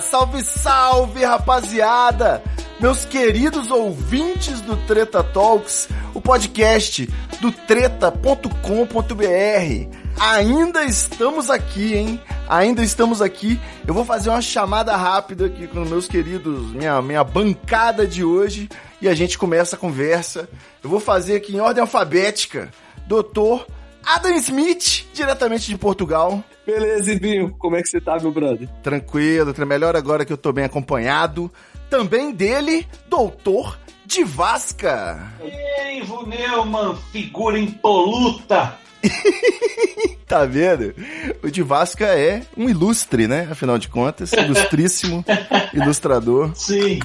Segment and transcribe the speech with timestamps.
[0.00, 2.42] Salve, salve, rapaziada!
[2.78, 7.08] Meus queridos ouvintes do Treta Talks, o podcast
[7.40, 8.48] do treta.com.br.
[10.20, 12.20] Ainda estamos aqui, hein?
[12.48, 13.60] Ainda estamos aqui.
[13.86, 18.68] Eu vou fazer uma chamada rápida aqui com meus queridos, minha, minha bancada de hoje,
[19.00, 20.48] e a gente começa a conversa.
[20.82, 22.70] Eu vou fazer aqui em ordem alfabética.
[23.06, 23.66] Doutor
[24.04, 26.42] Adam Smith, diretamente de Portugal.
[26.68, 27.54] Beleza, Ivinho.
[27.58, 28.68] Como é que você tá, meu brother?
[28.82, 31.50] Tranquilo, tra- melhor agora que eu tô bem acompanhado.
[31.88, 35.32] Também dele, Doutor de Vasca.
[35.40, 38.76] Ei, Neumann, figura impoluta.
[40.28, 40.94] Tá vendo?
[41.42, 43.48] O de Vasca é um ilustre, né?
[43.50, 45.24] Afinal de contas, ilustríssimo
[45.72, 46.50] ilustrador.
[46.54, 46.98] Sim.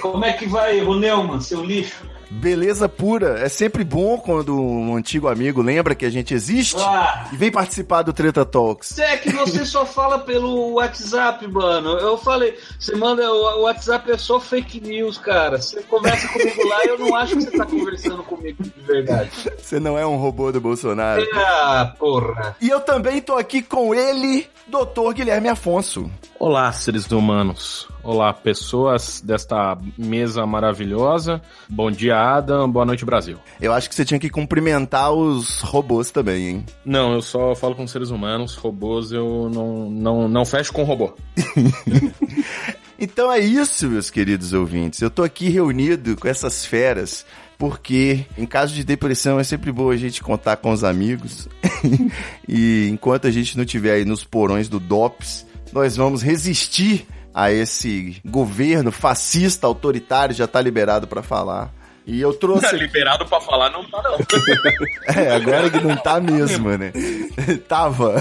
[0.00, 2.07] Como é que vai, Neumann, seu lixo?
[2.30, 3.38] Beleza pura.
[3.40, 7.28] É sempre bom quando um antigo amigo lembra que a gente existe Ah.
[7.32, 8.98] e vem participar do Treta Talks.
[8.98, 11.90] É que você só fala pelo WhatsApp, mano.
[11.98, 15.60] Eu falei, você manda, o WhatsApp é só fake news, cara.
[15.60, 19.30] Você conversa comigo lá e eu não acho que você tá conversando comigo de verdade.
[19.58, 21.26] Você não é um robô do Bolsonaro.
[21.34, 22.56] Ah, porra.
[22.60, 26.10] E eu também tô aqui com ele, Doutor Guilherme Afonso.
[26.38, 27.88] Olá, seres humanos.
[28.02, 31.42] Olá, pessoas desta mesa maravilhosa.
[31.68, 32.70] Bom dia, Adam.
[32.70, 33.38] Boa noite, Brasil.
[33.60, 36.66] Eu acho que você tinha que cumprimentar os robôs também, hein?
[36.84, 38.54] Não, eu só falo com seres humanos.
[38.54, 41.12] Robôs eu não, não, não fecho com robô.
[43.00, 45.00] Então é isso, meus queridos ouvintes.
[45.00, 47.24] Eu tô aqui reunido com essas feras
[47.56, 51.48] porque em caso de depressão é sempre bom a gente contar com os amigos.
[52.48, 57.06] e enquanto a gente não tiver aí nos porões do DOPS, nós vamos resistir
[57.40, 61.72] a esse governo fascista autoritário, já tá liberado pra falar.
[62.06, 64.16] E eu trouxe aqui- Liberado pra falar não tá, não.
[65.22, 66.90] É, agora que não tá mesmo, né?
[67.68, 68.20] Tava.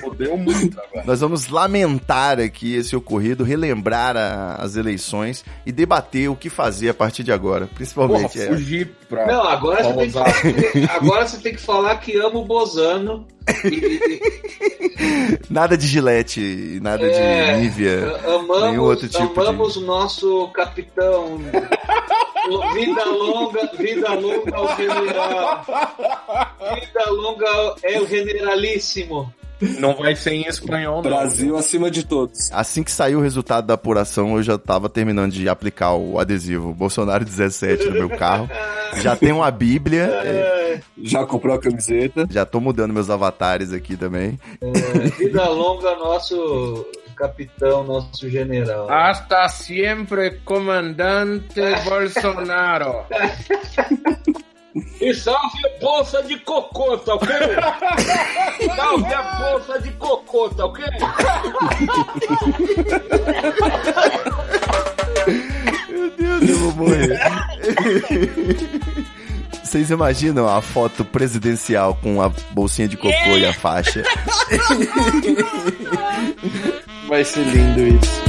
[0.00, 1.04] Fodeu muito agora.
[1.06, 6.88] Nós vamos lamentar aqui esse ocorrido, relembrar a- as eleições e debater o que fazer
[6.88, 7.66] a partir de agora.
[7.66, 8.40] Porra, Principalmente.
[8.40, 8.46] é.
[8.48, 9.26] fugir pra.
[9.26, 13.26] Não, agora você, tem que agora você tem que falar que ama o Bozano.
[15.50, 18.00] Nada de gilete, nada É, de Nivea.
[18.18, 21.38] nenhum amamos, outro tipo de- amamos o nosso capitão.
[22.74, 25.64] Vida longa, vida longa ao general.
[26.74, 29.32] Vida longa é o generalíssimo.
[29.60, 31.02] Não vai ser em espanhol, não.
[31.02, 32.50] Brasil acima de todos.
[32.52, 36.74] Assim que saiu o resultado da apuração, eu já tava terminando de aplicar o adesivo
[36.74, 38.48] Bolsonaro 17 no meu carro.
[38.96, 42.26] Já tenho uma bíblia, é, Já comprou a camiseta.
[42.30, 44.38] já tô mudando meus avatares aqui também.
[44.60, 46.86] É, vida longa nosso
[47.16, 48.90] capitão, nosso general.
[48.90, 53.04] Hasta sempre, comandante Bolsonaro.
[55.00, 57.28] E salve a bolsa de cocô, tá ok?
[58.76, 60.84] salve a bolsa de cocô, tá ok?
[65.88, 67.18] Meu Deus, eu vou morrer.
[69.62, 74.02] Vocês imaginam a foto presidencial com a bolsinha de cocô e a faixa?
[77.08, 78.25] Vai ser lindo isso.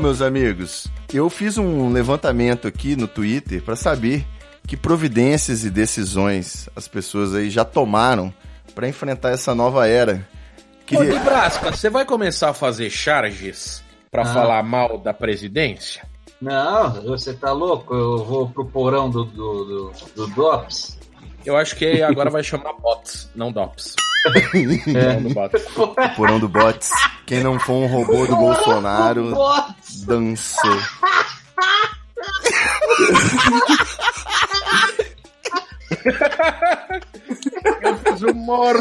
[0.00, 4.26] Meus amigos, eu fiz um levantamento aqui no Twitter para saber
[4.66, 8.32] que providências e decisões as pessoas aí já tomaram
[8.74, 10.26] para enfrentar essa nova era.
[10.82, 11.14] Ô, Queria...
[11.14, 14.26] Nebraska, você vai começar a fazer charges pra Ah.
[14.26, 16.02] falar mal da presidência?
[16.40, 17.94] Não, você tá louco?
[17.94, 20.98] Eu vou pro porão do, do, do, do DOPS.
[21.44, 23.94] Eu acho que agora vai chamar bots, não dops.
[25.34, 25.64] Bots.
[26.16, 26.90] Porão do Bots.
[27.26, 30.04] Quem não for um robô do Bolsonaro, Bots.
[30.04, 30.78] dançou.
[38.04, 38.76] Fiz humor.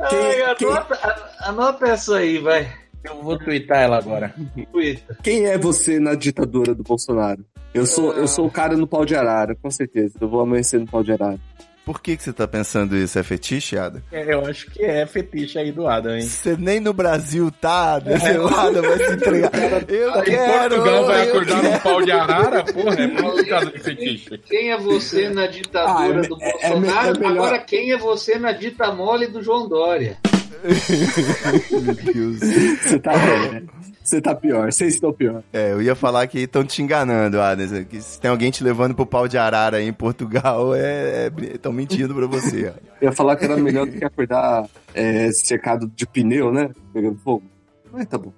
[0.00, 2.72] Ai, anota, anota essa aí, vai.
[3.04, 4.34] Eu vou twittar ela agora.
[4.72, 5.16] Twitter.
[5.22, 7.44] Quem é você na ditadura do Bolsonaro?
[7.72, 10.14] Eu sou, eu sou o cara no pau de arara, com certeza.
[10.20, 11.38] Eu vou amanhecer no pau de arara.
[11.88, 13.18] Por que, que você tá pensando isso?
[13.18, 14.02] É fetiche, Ada?
[14.12, 16.20] É, eu acho que é fetiche aí do Adam, hein?
[16.20, 18.20] Você nem no Brasil tá, Ada.
[18.20, 19.50] Seu Ada vai se entregar.
[19.88, 22.64] Eu Em quero, Portugal vai acordar num pau de arara?
[22.64, 24.38] Porra, é muito caso de fetiche.
[24.46, 27.08] Quem é você na ditadura Ah, é- do é- é Bolsonaro?
[27.08, 30.18] é melhor- Agora quem é você na dita mole do João Dória?
[31.70, 32.40] Meu Deus.
[32.40, 33.62] Você tá bem, né?
[34.08, 35.42] Você tá pior, vocês estão pior.
[35.52, 37.84] É, eu ia falar que estão te enganando, Adams.
[37.84, 41.30] Que se tem alguém te levando pro pau de arara aí em Portugal, é.
[41.52, 42.72] Estão mentindo pra você.
[42.74, 42.88] ó.
[43.02, 46.70] Eu ia falar que era melhor do que acordar é, cercado de pneu, né?
[46.90, 47.44] Pegando fogo.
[47.92, 48.32] Mas tá bom.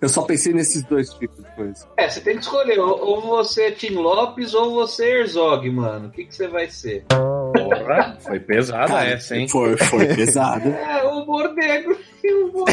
[0.00, 1.86] Eu só pensei nesses dois tipos de coisa.
[1.96, 2.78] É, você tem que escolher.
[2.78, 6.08] Ou, você é Tim Lopes ou você é Herzog, mano.
[6.08, 7.04] O que, que você vai ser?
[7.08, 9.48] Porra, foi pesada Cara, essa, hein?
[9.48, 10.68] Foi, foi pesado.
[10.68, 12.68] É, o humor negro e o humor...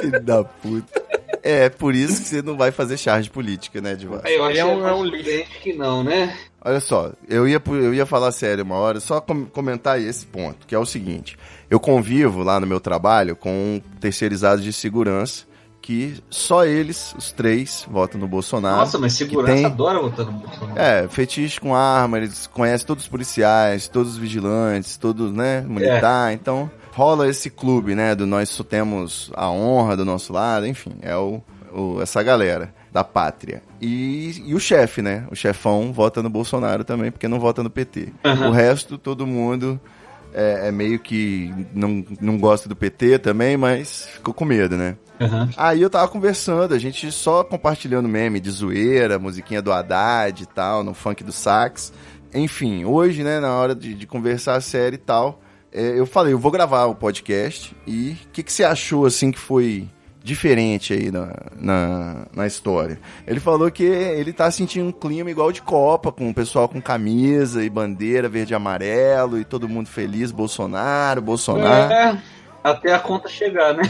[0.00, 1.05] Filho da puta.
[1.46, 4.20] É, por isso que você não vai fazer charge política, né, Divan?
[4.24, 6.36] Eu achei É um- é um prudente que não, né?
[6.64, 10.66] Olha só, eu ia, eu ia falar sério uma hora, só com- comentar esse ponto,
[10.66, 11.38] que é o seguinte.
[11.70, 15.44] Eu convivo lá no meu trabalho com terceirizados de segurança,
[15.80, 18.78] que só eles, os três, votam no Bolsonaro.
[18.78, 20.76] Nossa, mas segurança tem- adora votar no Bolsonaro.
[20.80, 26.32] É, fetiche com arma, eles conhecem todos os policiais, todos os vigilantes, todos, né, militar,
[26.32, 30.92] então rola esse clube, né, do nós só temos a honra do nosso lado, enfim,
[31.02, 33.62] é o, o- essa galera da pátria.
[33.82, 37.68] E, e o chefe, né, o chefão vota no Bolsonaro também, porque não vota no
[37.68, 38.08] PT.
[38.24, 38.48] Aham.
[38.48, 39.78] O resto, todo mundo
[40.32, 44.96] é, é meio que não, não gosta do PT também, mas ficou com medo, né.
[45.20, 45.50] Aham.
[45.56, 50.46] Aí eu tava conversando, a gente só compartilhando meme de zoeira, musiquinha do Haddad e
[50.46, 51.92] tal, no funk do sax.
[52.34, 55.40] Enfim, hoje, né, na hora de, de conversar a série e tal,
[55.76, 59.30] é, eu falei, eu vou gravar o podcast e o que, que você achou, assim,
[59.30, 59.86] que foi
[60.24, 62.98] diferente aí na, na, na história?
[63.26, 66.80] Ele falou que ele tá sentindo um clima igual de Copa, com o pessoal com
[66.80, 71.92] camisa e bandeira verde e amarelo e todo mundo feliz, Bolsonaro, Bolsonaro.
[71.92, 72.18] É,
[72.64, 73.82] até a conta chegar, né?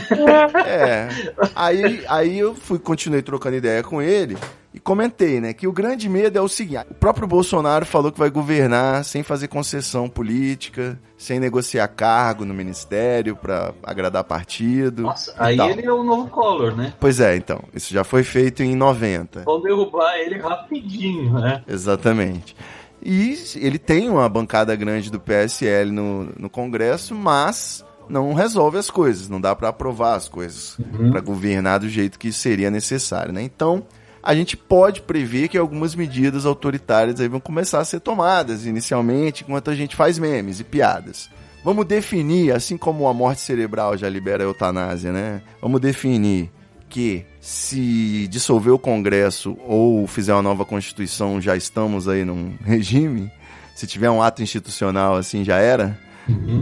[0.67, 1.09] É.
[1.55, 4.37] Aí, aí eu fui, continuei trocando ideia com ele
[4.76, 8.19] e comentei, né, que o grande medo é o seguinte: o próprio Bolsonaro falou que
[8.19, 15.05] vai governar sem fazer concessão política, sem negociar cargo no ministério pra agradar partido.
[15.05, 15.70] Nossa, aí tal.
[15.70, 16.93] ele é o novo Collor, né?
[17.00, 17.64] Pois é, então.
[17.73, 19.44] Isso já foi feito em 90.
[19.44, 21.64] Vão derrubar ele rapidinho, né?
[21.67, 22.55] Exatamente.
[23.02, 28.90] E ele tem uma bancada grande do PSL no, no Congresso, mas não resolve as
[28.90, 30.76] coisas, não dá para aprovar as coisas,
[31.11, 33.43] para governar do jeito que seria necessário, né?
[33.43, 33.87] Então,
[34.26, 39.44] a gente pode prever que algumas medidas autoritárias aí vão começar a ser tomadas inicialmente,
[39.44, 41.31] enquanto a gente faz memes e piadas.
[41.64, 45.43] Vamos definir, assim como a morte cerebral já libera a eutanásia, né?
[45.61, 46.50] Vamos definir
[46.88, 53.31] que se dissolver o Congresso ou fizer uma nova Constituição, já estamos aí num regime?
[53.75, 55.99] Se tiver um ato institucional assim, já era?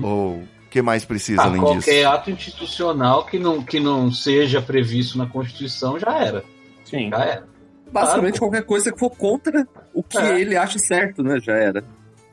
[0.02, 2.08] Ou o que mais precisa Ah, além qualquer disso?
[2.08, 6.44] ato institucional que não, que não seja previsto na Constituição já era.
[6.84, 7.11] Sim.
[7.11, 7.53] Já era.
[7.94, 8.50] Basicamente, Claro.
[8.52, 10.41] qualquer coisa que for contra o que É.
[10.41, 11.38] ele acha certo, né?
[11.41, 11.85] Já era.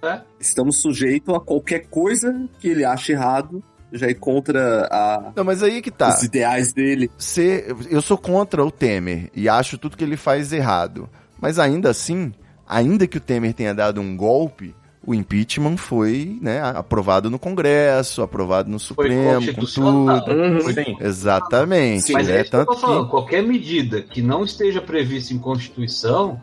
[0.03, 0.19] É.
[0.39, 3.63] Estamos sujeitos a qualquer coisa que ele ache errado,
[3.93, 6.09] já ir contra a- Não, mas aí que tá.
[6.09, 7.11] os ideais dele.
[7.17, 11.07] Ser, eu sou contra o Temer e acho tudo que ele faz errado.
[11.39, 12.33] Mas ainda assim,
[12.67, 14.73] ainda que o Temer tenha dado um golpe,
[15.05, 20.25] o impeachment foi né, aprovado no Congresso, aprovado no Foi Supremo, com constitucional.
[20.25, 20.73] tudo.
[20.73, 20.97] Sim.
[20.99, 22.13] Exatamente.
[22.13, 22.37] Mas né?
[22.37, 23.09] é isso que eu Tanto tô falando.
[23.09, 26.39] Qualquer medida que não esteja prevista em Constituição,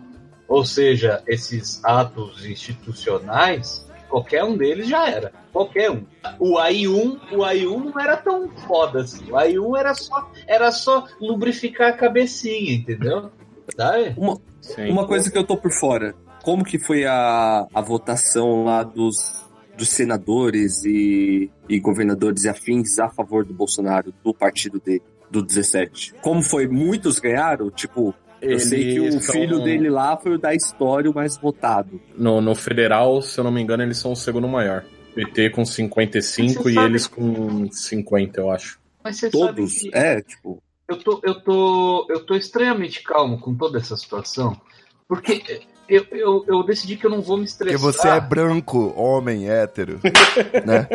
[0.49, 5.33] ou seja, esses atos institucionais, qualquer um deles já era.
[5.53, 6.03] Qualquer um.
[6.41, 9.31] O AI1, o AI1 não era tão foda assim.
[9.31, 13.31] O AI1 era só, era só lubrificar a cabecinha, entendeu?
[13.77, 14.15] Sabe?
[14.17, 14.91] Uma, Sim.
[14.91, 16.15] uma coisa que eu tô por fora.
[16.49, 19.45] Como que foi a, a votação lá dos,
[19.77, 25.43] dos senadores e, e governadores e afins a favor do Bolsonaro, do partido dele, do
[25.43, 26.15] 17?
[26.23, 26.67] Como foi?
[26.67, 27.71] Muitos ganharam?
[27.71, 31.15] Tipo, eu sei que o Eles são- filho dele lá foi o da história o
[31.15, 32.01] mais votado.
[32.17, 34.87] No, no federal, se eu não me engano, eles são o segundo maior.
[35.15, 38.81] PT com 55 Você e sabe- eles com 50, eu acho.
[39.05, 39.85] Mas você Todos.
[39.93, 40.63] É, tipo.
[40.89, 44.59] eu tô, eu tô, eu tô extremamente calmo com toda essa situação,
[45.07, 47.81] porque eu, eu, eu decidi que eu não vou me Porque estressar.
[47.81, 50.01] você é branco, homem, hétero.
[50.67, 50.87] né?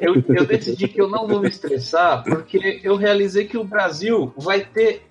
[0.00, 4.32] eu, eu decidi que eu não vou me estressar porque eu realizei que o Brasil
[4.36, 5.02] vai ter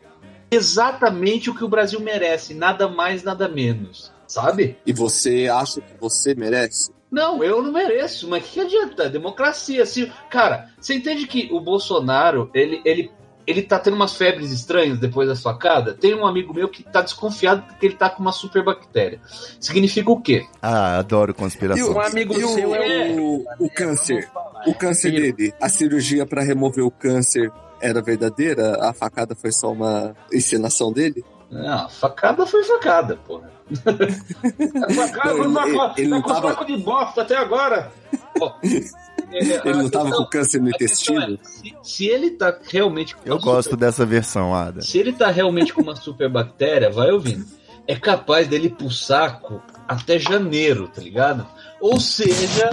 [0.52, 4.12] exatamente o que o Brasil merece, nada mais, nada menos.
[4.28, 4.78] Sabe?
[4.86, 6.92] E você acha que você merece?
[7.10, 9.04] Não, eu não mereço, mas o que, que adianta?
[9.04, 9.86] É democracia.
[9.86, 13.12] Se, cara, você entende que o Bolsonaro, ele, ele
[13.46, 15.94] ele tá tendo umas febres estranhas depois da facada.
[15.94, 19.20] Tem um amigo meu que tá desconfiado que ele tá com uma superbactéria.
[19.60, 20.46] Significa o quê?
[20.62, 21.92] Ah, adoro E conspiração.
[21.92, 24.30] o, Um amigo e o, seu é o, o câncer?
[24.68, 28.78] O câncer dele, a cirurgia pra remover o câncer era verdadeira?
[28.88, 31.24] A facada foi só uma encenação dele?
[31.50, 33.52] Não, facada foi facada, porra.
[33.86, 37.92] A facada Não, foi ele- ele tá não com tava- saco de bosta até agora.
[38.40, 39.38] Ó, é,
[39.68, 41.22] Ele não tava então, com câncer no a intestino?
[41.22, 44.82] é, se, se ele tá realmente com Eu uma gosto dessa versão, Ada.
[44.82, 47.46] Se ele tá realmente com uma superbactéria, vai ouvindo.
[47.88, 51.46] É capaz dele ir pro saco até janeiro, tá ligado?
[51.80, 52.70] Ou seja,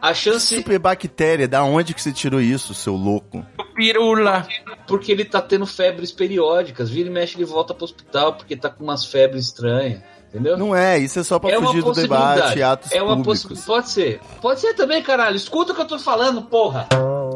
[0.00, 0.54] a chance.
[0.56, 3.44] Superbactéria, da onde que você tirou isso, seu louco?
[3.74, 4.46] Pirula.
[4.86, 6.90] Porque ele tá tendo febres periódicas.
[6.90, 10.02] Vira e mexe, ele volta pro hospital porque tá com umas febres estranhas.
[10.30, 10.56] Entendeu?
[10.56, 13.64] Não é, isso é só pra é fugir do debate, atos é uma públicos.
[13.64, 14.20] Pode ser.
[14.40, 15.34] Pode ser também, caralho.
[15.34, 16.86] Escuta o que eu tô falando, porra.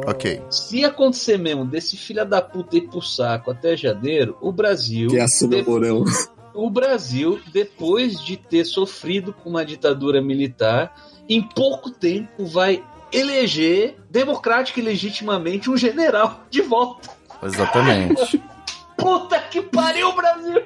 [0.07, 0.41] Ok.
[0.49, 5.09] Se acontecer mesmo desse filho da puta ir pro saco até janeiro, o Brasil.
[5.09, 6.05] Que é a Suna de- Mourão.
[6.55, 10.95] o Brasil, depois de ter sofrido com uma ditadura militar,
[11.29, 12.81] em pouco tempo vai
[13.13, 17.09] eleger democrática e legitimamente um general de volta.
[17.43, 18.41] Exatamente.
[19.05, 20.63] Puta que pariu, Brasil!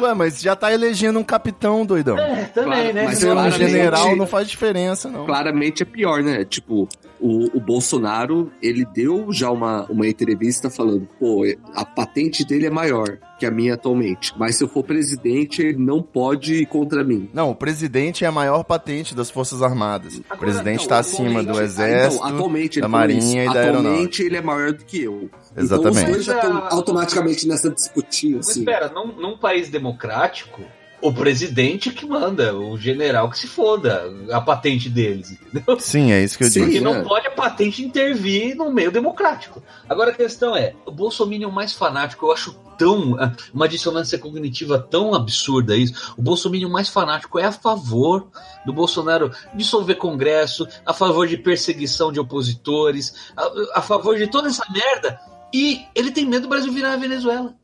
[0.00, 2.18] Ué, mas já tá elegendo um capitão, doidão.
[2.18, 3.04] É, também, Claro, né?
[3.04, 5.24] mas Ser um claramente- general não faz diferença, não.
[5.26, 6.44] Claramente é pior, né?
[6.44, 6.88] Tipo,
[7.20, 11.42] o, o Bolsonaro, ele deu já uma, uma entrevista falando, pô,
[11.74, 14.32] a patente dele é maior que a minha atualmente.
[14.38, 17.28] Mas se eu for presidente, ele não pode ir contra mim.
[17.32, 20.20] Não, o presidente é a maior patente das Forças Armadas.
[20.32, 23.60] O presidente Não, tá acima do exército, então, atualmente, da ele falou Marinha e da
[23.60, 23.88] Aeronáutica.
[23.90, 25.30] Atualmente ele é maior do que eu.
[25.52, 26.04] Então Exatamente.
[26.04, 28.60] os dois já estão automaticamente nessa disputinha, Mas assim.
[28.60, 30.62] espera, num, num país democrático,
[31.02, 35.78] o presidente que manda, o general que se foda, a patente deles, entendeu?
[35.80, 36.84] Sim, é isso que eu Sim, digo.
[36.84, 37.02] Não né?
[37.02, 39.62] pode a patente intervir no meio democrático.
[39.88, 43.16] Agora a questão é, o Bolsonaro mais fanático, eu acho tão.
[43.52, 46.14] uma dissonância cognitiva tão absurda isso.
[46.16, 48.28] O Bolsonaro mais fanático é a favor
[48.64, 54.48] do Bolsonaro dissolver Congresso, a favor de perseguição de opositores, a, a favor de toda
[54.48, 55.18] essa merda.
[55.52, 57.54] E ele tem medo do Brasil virar a Venezuela.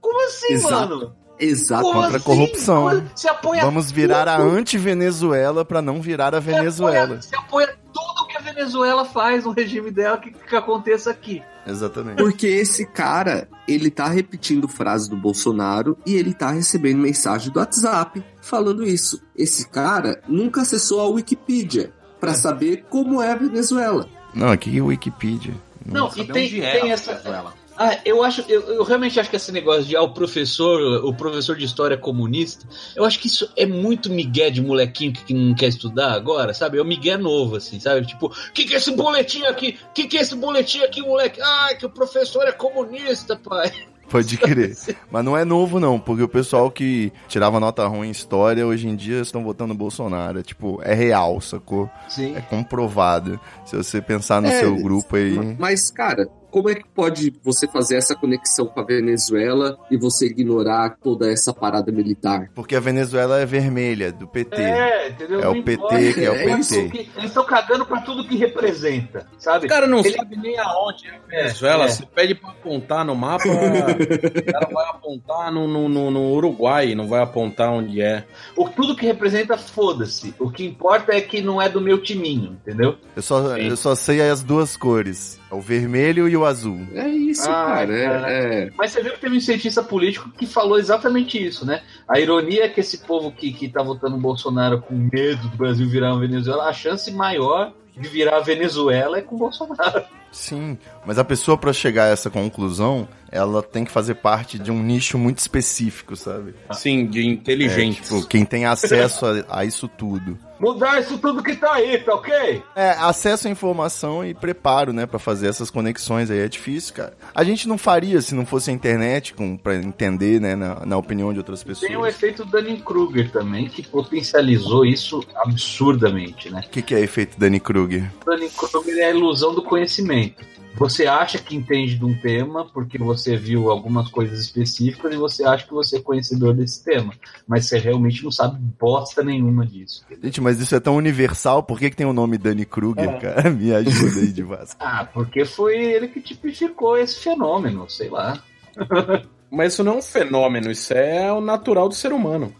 [0.00, 0.72] Como assim, Exato.
[0.96, 1.16] mano?
[1.38, 1.82] Exato.
[1.82, 2.24] Como Contra a assim?
[2.24, 2.88] corrupção.
[2.88, 4.50] Como- Você apoia Vamos virar a tudo.
[4.50, 7.04] anti-Venezuela pra não virar a Venezuela.
[7.04, 11.42] apoia, você apoia tudo que a Venezuela faz no regime dela que, que aconteça aqui.
[11.66, 12.16] Exatamente.
[12.22, 17.58] Porque esse cara, ele tá repetindo frases do Bolsonaro e ele tá recebendo mensagem do
[17.58, 19.20] WhatsApp falando isso.
[19.36, 24.06] Esse cara nunca acessou a Wikipedia pra saber como é a Venezuela.
[24.34, 25.54] Não, aqui é Wikipedia.
[25.84, 27.12] Não, e Saber tem, onde é tem essa.
[27.14, 27.54] Venezuela.
[27.76, 31.12] Ah, eu acho, eu, eu realmente acho que esse negócio de ah, o professor, o
[31.12, 32.64] professor de história comunista,
[32.94, 36.54] eu acho que isso é muito migué de molequinho que, que não quer estudar agora,
[36.54, 36.78] sabe?
[36.78, 38.06] É o migué novo, assim, sabe?
[38.06, 39.76] Tipo, que que é esse boletim aqui?
[39.92, 41.40] Que que é esse boletim aqui, moleque?
[41.42, 43.72] Ah, que o professor é comunista, pai.
[44.08, 44.76] Pode crer.
[45.10, 48.88] Mas não é novo, não, porque o pessoal que tirava nota ruim em história, hoje
[48.88, 50.38] em dia estão votando no Bolsonaro.
[50.38, 51.88] É, tipo, é real, sacou?
[52.08, 52.36] Sim.
[52.36, 53.38] É comprovado.
[53.64, 55.56] Se você pensar no É, seu grupo aí.
[55.58, 60.26] Mas, cara, como é que pode você fazer essa conexão com a Venezuela e você
[60.26, 62.48] ignorar toda essa parada militar?
[62.54, 64.62] Porque a Venezuela é vermelha, do PT.
[64.62, 65.40] É, entendeu?
[65.42, 65.96] É o PT importa.
[66.12, 66.98] que é o Eles PT.
[67.16, 69.66] Eles estão cagando pra tudo que representa, sabe?
[69.66, 71.84] O cara não Ele- sabe nem aonde é a Venezuela.
[71.86, 71.88] É.
[71.88, 76.94] Você pede pra apontar no mapa, o cara vai apontar no, no, no- no Uruguai,
[76.94, 78.24] não vai apontar onde é.
[78.56, 80.32] O, tudo que representa, foda-se.
[80.38, 82.94] O que importa é que não é do meu timinho, entendeu?
[83.16, 83.62] Eu só, Sim.
[83.68, 85.42] eu só sei as duas cores.
[85.50, 86.80] O vermelho e o azul.
[86.94, 87.92] É isso, Ah, cara.
[87.98, 88.70] é- é...
[88.76, 91.82] Mas você viu que teve um cientista político que falou exatamente isso, né?
[92.08, 95.56] A ironia é que esse povo que, que tá votando no Bolsonaro com medo do
[95.56, 100.02] Brasil virar uma Venezuela, a chance maior de virar a Venezuela é com o Bolsonaro.
[100.32, 104.70] Sim, mas a pessoa pra chegar a essa conclusão, ela tem que fazer parte de
[104.70, 106.54] um nicho muito específico, sabe?
[106.72, 107.98] Sim, de inteligente.
[107.98, 110.38] É, tipo, quem tem acesso a, a isso tudo.
[110.60, 112.62] Mudar isso tudo que tá aí, tá ok?
[112.76, 117.14] É, acesso à informação e preparo, né, Pra fazer essas conexões aí é difícil, cara.
[117.34, 120.96] A gente não faria se não fosse a internet com, pra entender, né, na, na
[120.96, 121.88] opinião de outras pessoas.
[121.88, 126.62] Tem o efeito Dunning-Kruger também, que potencializou isso absurdamente, né?
[126.64, 128.08] O que, que é efeito Danny Kruger?
[128.24, 130.54] Dunning-Kruger é a ilusão do conhecimento.
[130.76, 135.44] Você acha que entende de um tema porque você viu algumas coisas específicas e você
[135.44, 137.12] acha que você é conhecedor desse tema,
[137.46, 140.04] mas você realmente não sabe bosta nenhuma disso.
[140.22, 143.18] Gente, mas isso é tão universal, por que, que tem o nome Danny Kruger, É.
[143.20, 143.50] cara?
[143.54, 144.76] Me ajuda aí de Vasco.
[144.80, 148.42] Ah, porque foi ele que tipificou esse fenômeno, sei lá.
[149.50, 152.52] Mas isso não é um fenômeno, isso é o natural do ser humano.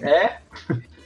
[0.00, 0.38] É,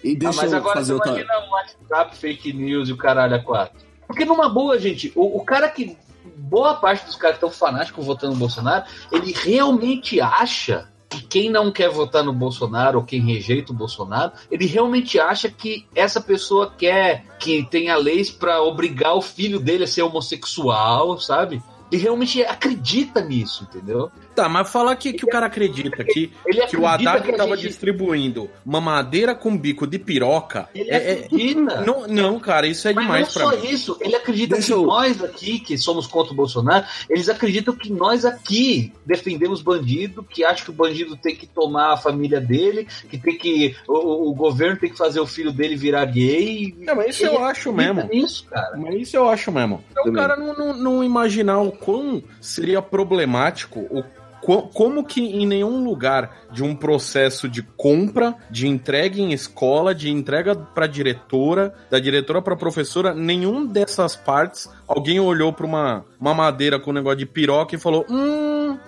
[0.05, 1.11] E ah, deixa mas eu agora fazer você outra.
[1.11, 3.81] imagina um WhatsApp, fake news e o caralho a quatro.
[4.07, 5.97] Porque numa boa, gente, o, o cara que
[6.37, 11.51] boa parte dos caras que estão fanáticos votando no Bolsonaro, ele realmente acha que quem
[11.51, 16.21] não quer votar no Bolsonaro ou quem rejeita o Bolsonaro, ele realmente acha que essa
[16.21, 21.62] pessoa quer que tenha leis para obrigar o filho dele a ser homossexual, sabe?
[21.93, 24.11] Ele realmente acredita nisso, entendeu?
[24.35, 27.37] Tá, mas falar que, que o cara acredita que, Ele que o Haddad que a
[27.37, 30.71] tava gente- distribuindo mamadeira com bico de piroca.
[30.75, 33.71] Ele é- é- não, não, cara, isso é Mas demais não pra só mim.
[33.71, 37.75] isso, ele acredita Deixa que eu- nós aqui, que somos contra o Bolsonaro, eles acreditam
[37.77, 42.41] que nós aqui defendemos bandido, que acham que o bandido tem que tomar a família
[42.41, 43.77] dele, que tem que.
[43.87, 46.75] O, o governo tem que fazer o filho dele virar gay.
[46.79, 48.03] Não, mas isso Ele eu acho mesmo.
[48.11, 48.77] nisso, cara.
[48.79, 49.85] Mas isso eu acho mesmo.
[49.95, 54.05] É o cara não, não, não imaginar o quão seria problemático, o
[54.43, 60.11] como que em nenhum lugar de um processo de compra, de entrega em escola, de
[60.11, 66.79] entrega pra diretora, da diretora pra professora, nenhum dessas partes alguém olhou pra uma mamadeira
[66.79, 68.79] com um negócio de piroca e falou: Hum,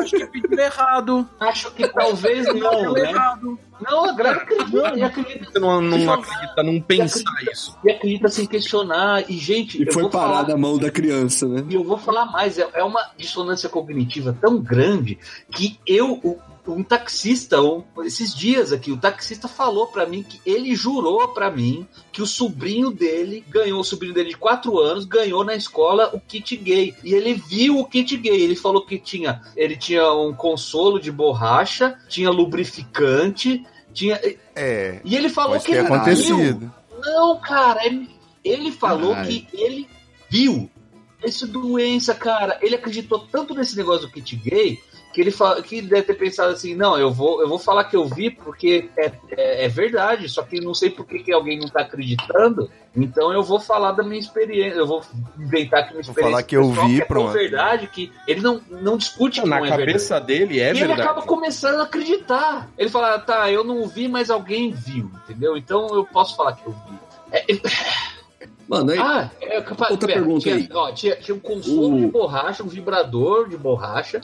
[0.00, 1.28] acho que pediu errado.
[1.40, 3.10] Acho que talvez não, né?
[3.10, 3.58] errado.
[3.78, 6.12] Não, acredita, e acredita, Você não, não Não.
[6.14, 7.76] acredita, não pensar isso.
[7.84, 9.24] e acredita sem questionar.
[9.30, 11.62] E, gente, E eu foi vou falar- na mão da criança, né?
[11.68, 15.18] E eu vou falar mais, é, é uma dissonância cognitiva tão grande
[15.52, 20.40] que eu, o- um taxista, um- esses dias aqui, o taxista falou pra mim que
[20.44, 25.04] ele jurou pra mim que o sobrinho dele ganhou, o sobrinho dele de 4 anos,
[25.04, 26.94] ganhou na escola o kit gay.
[27.04, 28.40] E ele viu o kit gay.
[28.42, 34.20] Ele falou que tinha, ele tinha um consolo de borracha, tinha lubrificante, tinha.
[34.54, 35.94] É, E ele falou que ele viu.
[35.94, 36.72] acontecido.
[37.00, 38.08] Não, cara, ele,
[38.42, 39.28] ele falou Caralho.
[39.28, 39.88] que ele
[40.28, 40.70] viu.
[41.22, 42.58] É doença, cara.
[42.62, 44.78] Ele acreditou tanto nesse negócio do kit gay
[45.16, 47.84] que ele fala, que ele deve ter pensado assim, não, eu vou, eu vou falar
[47.84, 51.32] que eu vi porque é, é, é verdade, só que não sei por que, que
[51.32, 55.00] alguém não tá acreditando, então eu vou falar da minha experiência, eu vou
[55.38, 57.32] inventar que minha Vou experiência falar que eu vi, é tão pronto.
[57.32, 59.86] verdade que ele não, não discute que Na não é verdade.
[59.86, 61.00] cabeça dele é e ele verdade.
[61.00, 62.68] acaba começando a acreditar.
[62.76, 65.56] Ele fala, tá, eu não vi, mas alguém viu, entendeu?
[65.56, 66.98] Então eu posso falar que eu vi.
[67.32, 67.60] É, é-
[68.68, 69.92] Mano, aí, ah, é capaz.
[69.92, 70.68] Outra pera, pergunta tinha, aí.
[70.74, 74.20] Ó, tinha, tinha um consolo O- de borracha, um vibrador de borracha,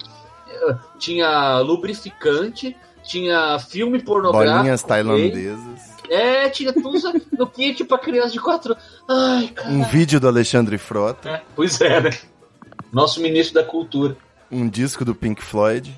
[0.99, 4.55] tinha lubrificante, tinha filme pornográfico.
[4.55, 5.93] Bolinhas tailandesas.
[6.11, 6.99] É, tinha tudo
[7.39, 8.77] no kit pra criança de 4
[9.09, 9.71] Ai, cara.
[9.71, 11.29] Um vídeo do Alexandre Frota.
[11.31, 12.11] É, pois é, né?
[12.93, 14.17] Nosso ministro da cultura.
[14.51, 15.95] Um disco do Pink Floyd.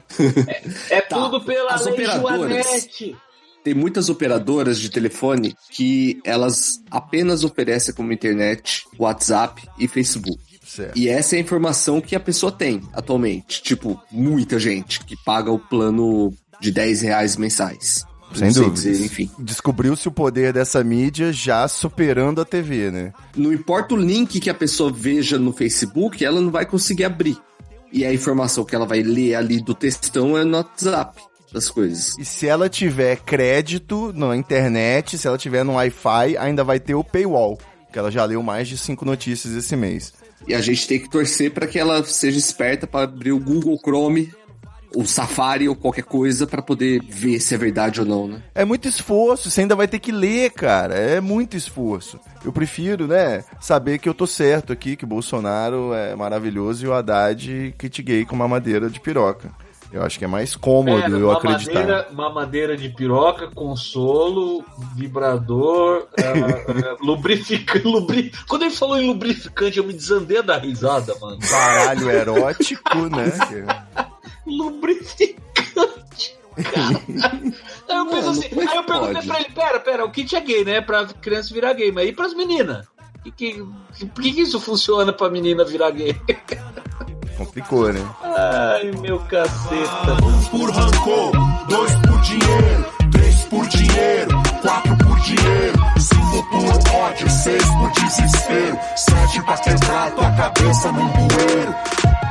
[0.90, 3.16] É Tá, tudo pela as lei operadoras- Joanete.
[3.64, 10.38] tem muitas operadoras de telefone que elas apenas oferecem como internet WhatsApp e Facebook.
[10.74, 10.98] Certo.
[10.98, 13.62] E essa é a informação que a pessoa tem atualmente.
[13.62, 18.04] Tipo, muita gente que paga o plano de 10 reais mensais.
[18.34, 18.48] Sem
[19.04, 19.30] enfim.
[19.38, 23.12] Descobriu-se o poder dessa mídia já superando a TV, né?
[23.36, 27.38] Não importa o link que a pessoa veja no Facebook, ela não vai conseguir abrir.
[27.92, 32.18] E a informação que ela vai ler ali do textão é no WhatsApp das coisas.
[32.18, 36.96] E se ela tiver crédito na internet, se ela tiver no Wi-Fi, ainda vai ter
[36.96, 37.56] o paywall.
[37.92, 40.12] Que ela já leu mais de cinco notícias esse mês.
[40.46, 43.78] E a gente tem que torcer para que ela seja esperta para abrir o Google
[43.78, 44.32] Chrome,
[44.94, 48.42] o Safari ou qualquer coisa para poder ver se é verdade ou não, né?
[48.54, 50.94] É muito esforço, você ainda vai ter que ler, cara.
[50.94, 52.18] É muito esforço.
[52.44, 56.88] Eu prefiro, né, saber que eu tô certo aqui, que o Bolsonaro é maravilhoso e
[56.88, 59.50] o Haddad kit gay com uma madeira de piroca.
[59.94, 61.72] Eu acho que é mais cômodo eu acreditar.
[61.72, 64.64] Mamadeira, mamadeira de piroca, consolo,
[64.96, 67.86] vibrador, é, é, lubrificante.
[67.86, 68.32] Lubri...
[68.48, 71.38] Quando ele falou em lubrificante, eu me desandei a dar risada, mano.
[71.48, 73.30] Baralho erótico, né?
[74.44, 76.36] Lubrificante.
[76.56, 77.00] Cara.
[77.88, 79.26] Aí eu penso assim, é aí eu perguntei pode?
[79.28, 80.80] pra ele, pera, pera, o kit é gay, né?
[80.80, 82.84] Pra criança virar gay, mas e pras meninas?
[83.22, 86.16] Que, que, que- por que, que isso funciona pra menina virar gay?
[87.36, 88.00] Complicou, né?
[88.22, 90.16] Ai, meu caceta.
[90.50, 91.32] por rancor,
[91.68, 98.78] dois por dinheiro, três por dinheiro, quatro por dinheiro, cinco por ódio, seis por desespero,
[98.96, 101.74] sete pra quebrar tua cabeça num bueiro.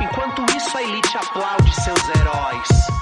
[0.00, 2.93] Enquanto isso, a elite aplaude seus heróis.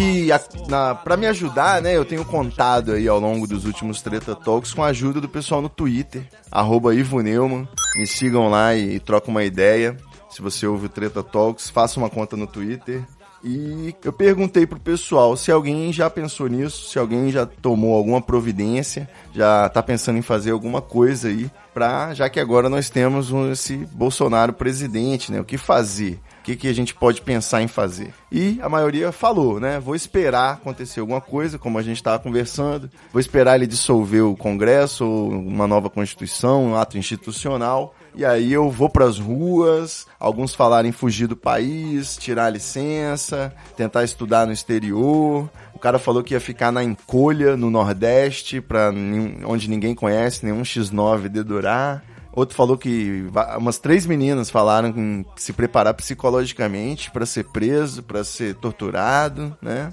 [0.00, 4.00] Que, a, na, pra me ajudar, né, eu tenho contado aí ao longo dos últimos
[4.00, 7.68] Treta Talks com a ajuda do pessoal no Twitter, arroba Ivo Neumann.
[7.96, 9.96] Me sigam lá e, trocam uma ideia.
[10.30, 13.02] Se você ouve o Treta Talks, faça uma conta no Twitter.
[13.44, 18.22] E eu perguntei pro pessoal se alguém já pensou nisso, se alguém já tomou alguma
[18.22, 23.30] providência, já tá pensando em fazer alguma coisa aí, pra, já que agora nós temos
[23.50, 25.40] esse Bolsonaro presidente, né?
[25.40, 26.18] O que fazer?
[26.40, 28.14] O que, que a gente pode pensar em fazer?
[28.32, 29.78] E a maioria falou, né?
[29.78, 32.90] Vou esperar acontecer alguma coisa, como a gente estava conversando.
[33.12, 37.94] Vou esperar ele dissolver o Congresso, uma nova Constituição, um ato institucional.
[38.14, 43.52] E aí eu vou pras ruas, alguns falaram em fugir do país, tirar a licença,
[43.76, 45.48] tentar estudar no exterior.
[45.74, 50.62] O cara falou que ia ficar na encolha, no Nordeste, nenhum- onde ninguém conhece, nenhum
[50.62, 52.02] X9 dedurar.
[52.32, 53.26] Outro falou que
[53.58, 59.92] umas três meninas falaram em se preparar psicologicamente pra ser preso, pra ser torturado, né?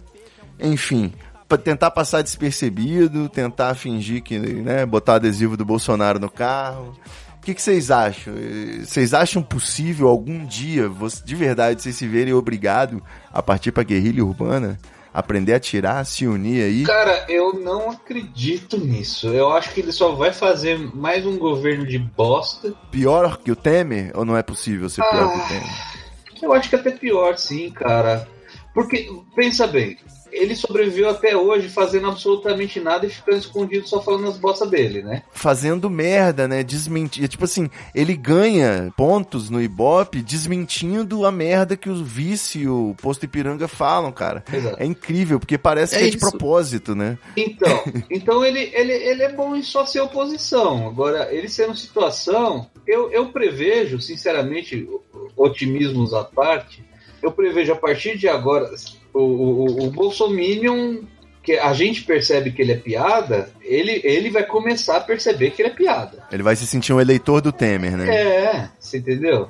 [0.59, 1.13] Enfim,
[1.47, 6.93] pra tentar passar despercebido, tentar fingir que, né, botar adesivo do Bolsonaro no carro.
[7.37, 8.33] O que, que vocês acham?
[8.35, 10.91] Eh, Vocês acham possível algum dia,
[11.23, 14.77] de verdade, vocês se verem obrigados a partir pra guerrilha urbana?
[15.13, 16.83] Aprender a atirar, se unir aí?
[16.83, 19.27] Cara, eu não acredito nisso.
[19.29, 22.73] Eu acho que ele só vai fazer mais um governo de bosta.
[22.91, 24.11] Pior que o Temer?
[24.13, 25.97] Ou não é possível ser pior que o Temer?
[26.41, 28.27] Eu acho que até pior, sim, cara.
[28.73, 29.97] Porque, pensa bem,
[30.31, 35.01] ele sobreviveu até hoje fazendo absolutamente nada e ficando escondido só falando as bostas dele,
[35.01, 35.23] né?
[35.31, 36.63] Fazendo merda, né?
[36.63, 37.27] Desmentir.
[37.27, 42.95] Tipo assim, ele ganha pontos no Ibope desmentindo a merda que o vice e o
[43.01, 44.43] posto Ipiranga falam, cara.
[44.51, 44.77] Exato.
[44.79, 46.29] É incrível, porque parece É que é de isso.
[46.29, 47.17] propósito, né?
[47.35, 50.87] Então, então ele, ele, ele é bom em só ser oposição.
[50.87, 54.87] Agora, ele sendo situação, eu, eu prevejo, sinceramente,
[55.35, 56.83] otimismos à parte,
[57.21, 58.69] eu prevejo a partir de agora
[59.13, 60.97] o, o, o Bolsominion,
[61.43, 65.61] que a gente percebe que ele é piada, ele, ele vai começar a perceber que
[65.61, 66.25] ele é piada.
[66.31, 68.13] Ele vai se sentir um eleitor do Temer, né?
[68.13, 69.49] É, você entendeu?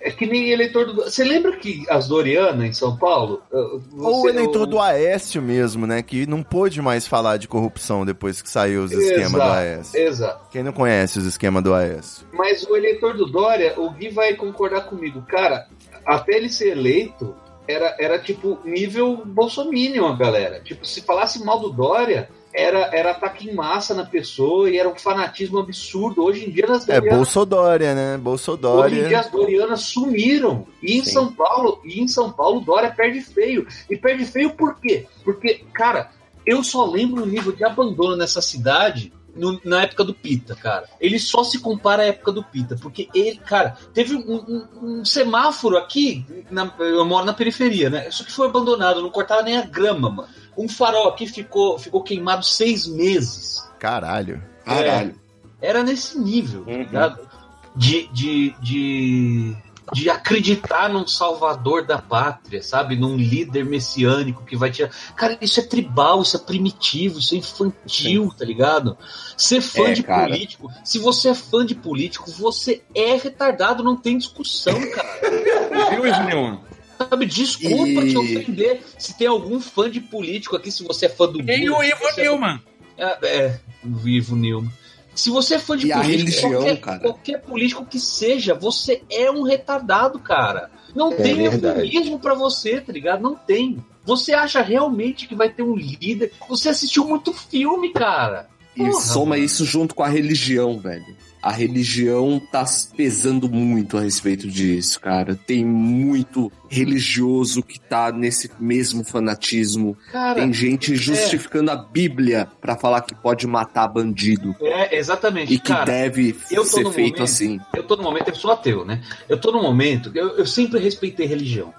[0.00, 0.94] É que nem eleitor do.
[0.94, 3.42] Você lembra que as Doriana em São Paulo?
[3.50, 6.02] Ou o eleitor do Aécio mesmo, né?
[6.02, 10.00] Que não pôde mais falar de corrupção depois que saiu os esquemas do Aécio.
[10.00, 10.50] Exato.
[10.50, 12.26] Quem não conhece os esquemas do Aécio?
[12.32, 15.22] Mas o eleitor do Dória, o Gui vai concordar comigo.
[15.22, 15.66] Cara,
[16.06, 17.34] até ele ser eleito,
[17.68, 20.60] era, era tipo nível Bolsominion, a galera.
[20.60, 24.88] Tipo, se falasse mal do Dória, era, era ataque em massa na pessoa e era
[24.88, 26.24] um fanatismo absurdo.
[26.24, 28.00] Hoje em dia as É Dorianas, Bolsodória, né?
[28.00, 29.18] hoje em dia Bolsodória.
[29.20, 30.66] as Dorianas sumiram.
[30.82, 31.12] E em Sim.
[31.12, 33.66] São Paulo, e em São Paulo, Dória perde feio.
[33.90, 35.06] E perde feio por quê?
[35.22, 36.10] Porque, cara,
[36.46, 40.88] eu só lembro o nível de abandono nessa cidade no- na época do Pita, cara.
[41.00, 44.66] Ele só se compara à época do Pita, porque ele, cara, teve um, um-
[45.00, 48.08] um semáforo aqui, na- eu moro na periferia, né?
[48.08, 50.28] Isso que foi abandonado, não cortava nem a grama, mano.
[50.56, 53.62] Um farol aqui ficou, ficou queimado seis meses.
[53.78, 54.42] Caralho.
[54.64, 55.14] Caralho.
[55.62, 56.78] Era nesse nível, tá Uhum.
[56.78, 57.28] ligado?
[57.76, 59.56] De, de, de,
[59.92, 62.96] de acreditar num salvador da pátria, sabe?
[62.96, 64.90] Num líder messiânico que vai tirar.
[65.16, 68.96] Cara, isso é tribal, isso é primitivo, isso é infantil, tá ligado?
[69.36, 70.28] Ser fã É, de cara.
[70.28, 75.08] político, se você é fã de político, você é retardado, não tem discussão, cara.
[75.90, 76.60] Viu, Isnilman?
[76.98, 78.82] Sabe, desculpa E- te ofender.
[78.98, 82.08] Se tem algum fã de político aqui, se você é fã do Tem o Ivo
[82.08, 82.60] é- Nilman.
[82.96, 84.70] é, é, o Ivo Nilman.
[85.18, 86.98] Se você é fã de E a político, religião, qualquer, cara.
[87.00, 90.70] qualquer político que seja, você é um retardado, cara.
[90.94, 93.20] Não É tem eufemismo pra você, tá ligado?
[93.20, 93.84] Não tem.
[94.04, 96.32] Você acha realmente que vai ter um líder?
[96.48, 98.48] Você assistiu muito filme, cara.
[98.76, 99.42] E Porra, soma mano.
[99.42, 101.04] isso junto com a religião, velho.
[101.42, 102.64] A religião tá
[102.96, 105.34] pesando muito a respeito disso, cara.
[105.34, 109.96] Tem muito religioso que tá nesse mesmo fanatismo.
[110.10, 115.58] Cara, Tem gente justificando a Bíblia pra falar que pode matar bandido é exatamente, e
[115.58, 115.84] que cara.
[115.84, 117.60] deve ser feito momento- assim.
[117.74, 119.02] eu tô no momento, eu sou ateu, né?
[119.28, 121.72] Eu tô no momento, eu, eu sempre respeitei religião.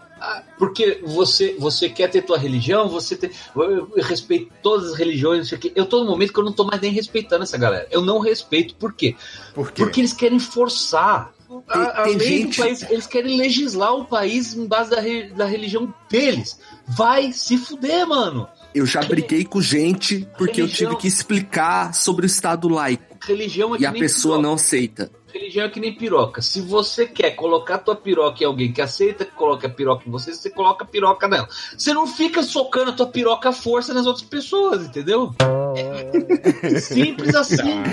[0.57, 3.29] Porque você, você quer ter tua religião, você tem.
[3.55, 5.71] Eu, eu respeito todas as religiões, não sei o quê.
[5.75, 7.87] Eu tô no momento que eu não tô mais nem respeitando essa galera.
[7.91, 8.75] Eu não respeito.
[8.75, 9.15] Por quê?
[9.53, 9.83] Por quê?
[9.83, 11.33] Porque eles querem forçar.
[11.67, 14.99] A, a tem lei gente- do país, eles querem legislar o país em base da,
[14.99, 16.59] re- da religião deles.
[16.87, 18.47] Vai se fuder, mano.
[18.75, 23.17] Eu já briguei com gente porque eu Religião- tive que explicar sobre o Estado laico.
[23.25, 25.11] Religião é E a pessoa não aceita.
[25.33, 26.41] Religião é que nem piroca.
[26.41, 30.11] Se você quer colocar tua piroca em alguém que aceita que coloque a piroca em
[30.11, 31.47] você, você coloca a piroca nela.
[31.77, 35.33] Você não fica socando a tua piroca à força nas outras pessoas, entendeu?
[35.75, 37.83] É simples assim.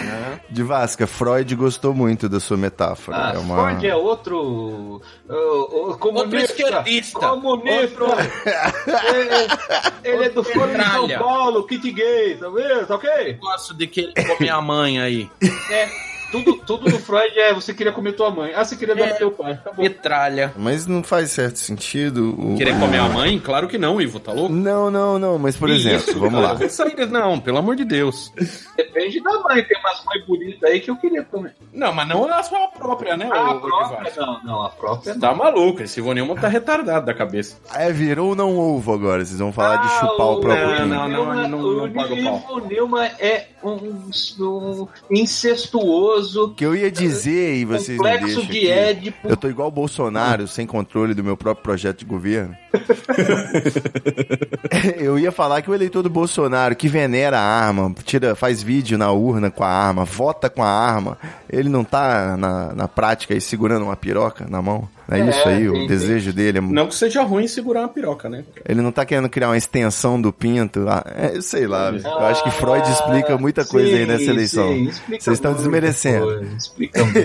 [0.48, 3.16] De Vasca, Freud gostou muito da sua metáfora.
[3.16, 3.56] Ah, é uma...
[3.56, 5.02] Freud é outro.
[5.28, 6.36] Uh, uh, comunista.
[6.36, 7.18] Outro esquerdista.
[7.18, 8.04] Comunista.
[9.14, 11.18] ele, ele é do Fórum de São.
[11.18, 12.86] Paulo, kit gay, tá vendo?
[12.86, 13.34] Tá ok?
[13.34, 15.30] Gosto de que ele come a mãe aí.
[15.70, 18.52] É, Tudo, tudo no Freud é você queria comer tua mãe.
[18.54, 19.12] Ah, você queria dar É.
[19.14, 19.58] teu pai.
[19.62, 19.82] Tá bom.
[19.82, 20.52] Metralha.
[20.56, 22.34] Mas não faz certo sentido.
[22.38, 23.38] o- Querer comer a mãe?
[23.38, 24.52] Claro que não, Ivo, tá louco?
[24.52, 26.54] Não, não, não, mas por exemplo, isso, vamos cara?
[26.54, 27.06] lá.
[27.06, 28.32] Não, pelo amor de Deus.
[28.76, 29.62] Depende da mãe.
[29.62, 31.54] Tem umas mães bonitas aí que eu queria comer.
[31.72, 33.28] Não, mas não a sua própria, né?
[33.32, 34.42] Ah, a própria não.
[34.44, 35.20] Não, a própria não.
[35.20, 37.56] Tá maluco, esse Ivo Neumann tá retardado da cabeça.
[37.74, 39.24] É, virou não ovo agora.
[39.24, 40.88] Vocês vão falar de Ah, chupar o próprio não, pinto.
[40.88, 42.56] não, não, não, não paga o pau.
[42.56, 48.46] O Nilma é um, um incestuoso, O que eu ia dizer e vocês complexo deixam
[48.46, 49.28] de Édipo.
[49.28, 52.56] Eu tô igual o Bolsonaro, sem controle do meu próprio projeto de governo.
[54.98, 58.98] eu ia falar que o eleitor do Bolsonaro, que venera a arma, tira, faz vídeo
[58.98, 61.18] na urna com a arma, vota com a arma,
[61.50, 64.88] ele não tá na, na prática aí segurando uma piroca na mão?
[65.08, 66.58] É, É, isso aí, o tem- desejo dele.
[66.58, 68.44] é- Não que seja ruim segurar uma piroca, né?
[68.68, 70.84] Ele não tá querendo criar uma extensão do pinto.
[70.88, 71.90] ah, é, sei lá.
[71.92, 74.68] Eu acho que Freud explica muita coisa aí nessa Sim, eleição.
[74.68, 76.24] sim, Vocês estão desmerecendo.
[76.26, 77.18] coisa, explica muito.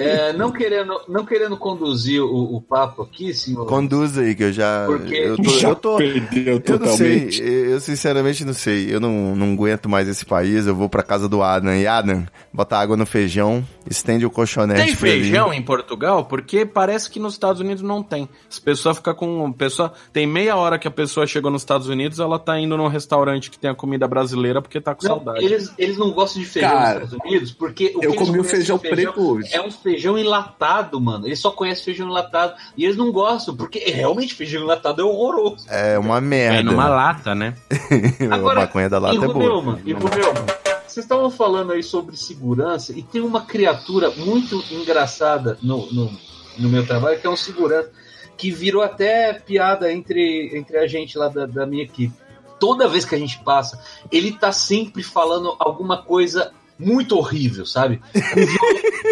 [0.00, 3.66] É, não, querendo, não querendo conduzir o, o papo aqui, senhor.
[3.66, 4.84] Conduz aí, que eu já.
[4.86, 5.42] Porque- Eu tô.
[5.60, 7.28] Eu, tô, Perdeu eu não sei,
[7.72, 8.92] eu sinceramente não sei.
[8.92, 10.66] Eu não, não aguento mais esse país.
[10.66, 11.74] Eu vou pra casa do Adam.
[11.74, 14.80] E Adam, bota água no feijão, estende o colchonete.
[14.84, 16.24] Tem feijão em Portugal?
[16.24, 18.28] Porque parece que nos Estados Unidos não tem.
[18.50, 19.52] As pessoas ficam com.
[19.52, 22.88] Pessoa, tem meia hora que a pessoa chegou nos Estados Unidos, ela tá indo num
[22.88, 25.44] restaurante que tem a comida brasileira porque tá com Não, saudade.
[25.44, 28.44] eles, eles não gostam de feijão Cara, nos Estados Unidos porque o Eu comi o
[28.44, 29.48] feijão de preto hoje.
[29.52, 31.26] É um feijão enlatado, mano.
[31.26, 32.54] Eles só conhecem feijão enlatado.
[32.76, 35.66] E eles não gostam, porque realmente feijão enlatado é horroroso.
[35.68, 36.60] É uma merda.
[36.60, 37.54] É numa lata, né?
[38.30, 39.38] a maconha da lata é boa.
[39.38, 40.44] Neumann, e pro Neumann,
[40.86, 46.10] vocês estavam falando aí sobre segurança e tem uma criatura muito engraçada no, no,
[46.58, 47.90] no meu trabalho, que é um segurança,
[48.36, 52.14] que virou até piada entre, entre a gente lá da, da minha equipe.
[52.58, 58.00] Toda vez que a gente passa, ele tá sempre falando alguma coisa muito horrível, sabe?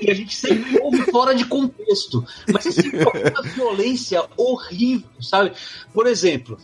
[0.00, 2.24] E a gente sempre ouve fora de contexto.
[2.52, 5.52] Mas assim, uma violência horrível, sabe?
[5.92, 6.58] Por exemplo,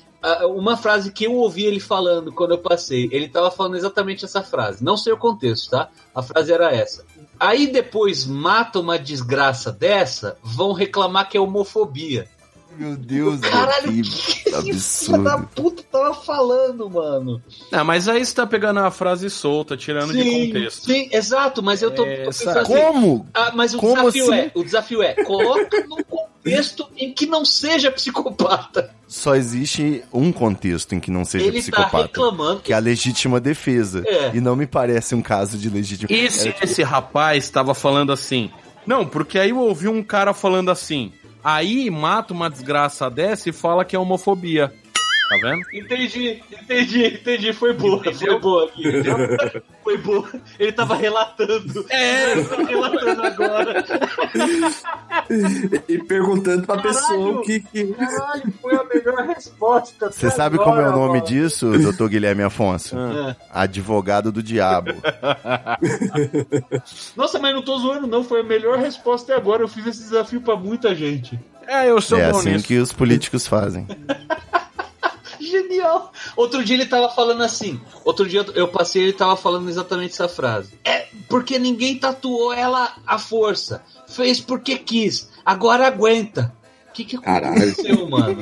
[0.54, 4.42] uma frase que eu ouvi ele falando quando eu passei, ele tava falando exatamente essa
[4.42, 4.84] frase.
[4.84, 5.88] Não sei o contexto, tá?
[6.14, 7.04] A frase era essa.
[7.44, 12.28] Aí depois mata uma desgraça dessa, vão reclamar que é homofobia.
[12.78, 14.10] Meu Deus, Caralho, que que
[14.74, 15.48] filho da absurdo.
[15.54, 17.42] puta tava falando, mano?
[17.70, 20.84] Não, mas aí você tá pegando a frase solta, tirando de contexto.
[20.86, 22.54] sim, exato, mas eu tô, É, tô sabe?
[22.54, 23.26] pensando assim, Como?
[23.34, 24.34] Ah, mas o Como desafio assim?
[24.34, 28.90] é, o desafio é, coloca num contexto em que não seja psicopata.
[29.06, 32.02] Só existe um contexto em que não seja Ele tá psicopata.
[32.06, 34.02] reclamando que é a legítima defesa.
[34.06, 34.30] É.
[34.34, 38.50] E não me parece um caso de legítima E se esse rapaz tava falando assim?
[38.86, 41.12] Não, porque aí eu ouvi um cara falando assim.
[41.44, 44.72] Aí mata uma desgraça dessa e fala que é homofobia.
[45.32, 45.62] Tá vendo?
[45.72, 47.52] Entendi, entendi, entendi.
[47.52, 48.82] Foi boa, foi boa aqui.
[49.82, 50.28] Foi boa.
[50.58, 51.86] Ele tava relatando.
[51.88, 52.32] É.
[52.32, 53.84] Ele relatando agora.
[55.88, 56.94] E perguntando pra Caralho.
[56.94, 57.86] pessoa o que, que.
[57.94, 60.10] Caralho, foi a melhor resposta.
[60.10, 61.24] Você sabe agora, como é o nome mano.
[61.24, 62.96] disso, doutor Guilherme Afonso?
[62.98, 63.36] É.
[63.50, 64.92] Advogado do diabo.
[67.16, 68.22] Nossa, mas não tô zoando, não.
[68.22, 69.62] Foi a melhor resposta até agora.
[69.62, 71.38] Eu fiz esse desafio pra muita gente.
[71.66, 72.66] É, eu sou é bom assim nisso.
[72.66, 73.86] que os políticos fazem.
[75.52, 76.10] Genial!
[76.34, 77.80] Outro dia ele tava falando assim.
[78.04, 80.78] Outro dia eu passei ele tava falando exatamente essa frase.
[80.84, 83.82] É porque ninguém tatuou ela à força.
[84.08, 85.30] Fez porque quis.
[85.44, 86.54] Agora aguenta.
[86.88, 87.56] O que, que Caralho.
[87.56, 88.38] aconteceu, mano?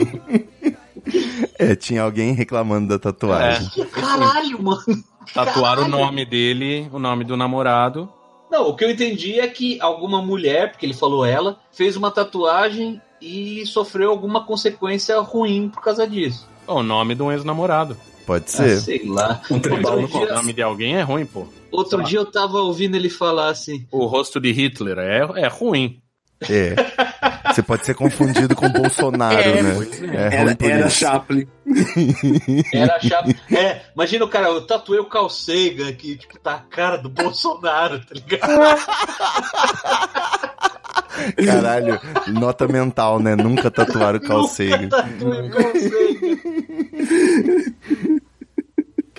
[1.58, 3.68] É, tinha alguém reclamando da tatuagem.
[3.70, 5.04] Que caralho, mano.
[5.32, 6.06] Tatuaram o Caralho.
[6.06, 8.08] nome dele, o nome do namorado.
[8.50, 12.10] Não, o que eu entendi é que alguma mulher, porque ele falou ela, fez uma
[12.10, 16.48] tatuagem e sofreu alguma consequência ruim por causa disso.
[16.70, 17.96] O nome de um ex-namorado.
[18.26, 18.80] Pode Ah, ser.
[18.80, 19.40] sei lá.
[19.50, 21.46] Um tribal dia, nome de alguém é ruim, pô.
[21.72, 23.86] outro dia eu tava ouvindo ele falar assim.
[23.90, 26.00] O rosto de Hitler é, é ruim.
[26.48, 26.74] É.
[27.52, 29.70] Você pode ser confundido com Bolsonaro, É, né?
[29.70, 30.36] é.
[30.36, 30.96] É ruim Era, por era isso.
[31.00, 31.46] Chaplin.
[32.72, 33.28] Era chapa.
[33.54, 37.10] É, imagina o cara, eu tatuei o Carl Sagan aqui, tipo, tá a cara do
[37.10, 38.48] Bolsonaro, tá ligado?
[41.44, 43.34] Caralho, nota mental, né?
[43.36, 44.88] Nunca tatuaram o Sagan.
[44.88, 45.50] Nunca tatuei o.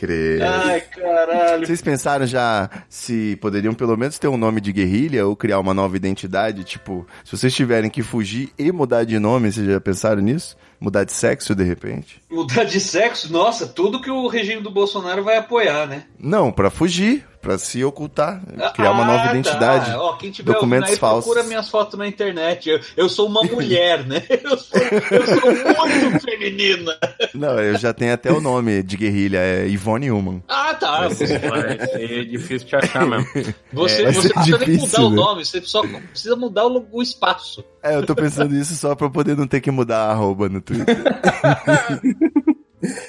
[0.01, 0.43] Credo.
[0.43, 1.67] Ai, caralho.
[1.67, 5.75] Vocês pensaram já se poderiam pelo menos ter um nome de guerrilha ou criar uma
[5.75, 6.63] nova identidade?
[6.63, 10.57] Tipo, se vocês tiverem que fugir e mudar de nome, vocês já pensaram nisso?
[10.81, 12.19] Mudar de sexo de repente?
[12.29, 16.05] Mudar de sexo, nossa, tudo que o regime do Bolsonaro vai apoiar, né?
[16.19, 17.23] Não, pra fugir.
[17.41, 18.39] pra se ocultar,
[18.75, 19.89] criar uma nova Ah, identidade.
[19.91, 19.99] Tá.
[19.99, 21.25] Ó, quem tiver documentos ouvindo aí, falsos.
[21.25, 22.69] procura minhas fotos na internet.
[22.69, 24.21] Eu, eu sou uma mulher, né?
[24.29, 26.95] Eu sou, eu sou muito feminina.
[27.33, 30.43] Não, eu já tenho até o nome de guerrilha, é Ivone Human.
[30.47, 31.07] Ah, tá.
[31.09, 33.25] Você, Vai ser difícil te achar mesmo.
[33.73, 35.15] você, vai você ser não precisa nem mudar o né?
[35.15, 37.63] nome, você só precisa mudar o, o espaço.
[37.83, 40.61] É, eu tô pensando isso só pra poder não ter que mudar a arroba no
[40.61, 40.95] Twitter.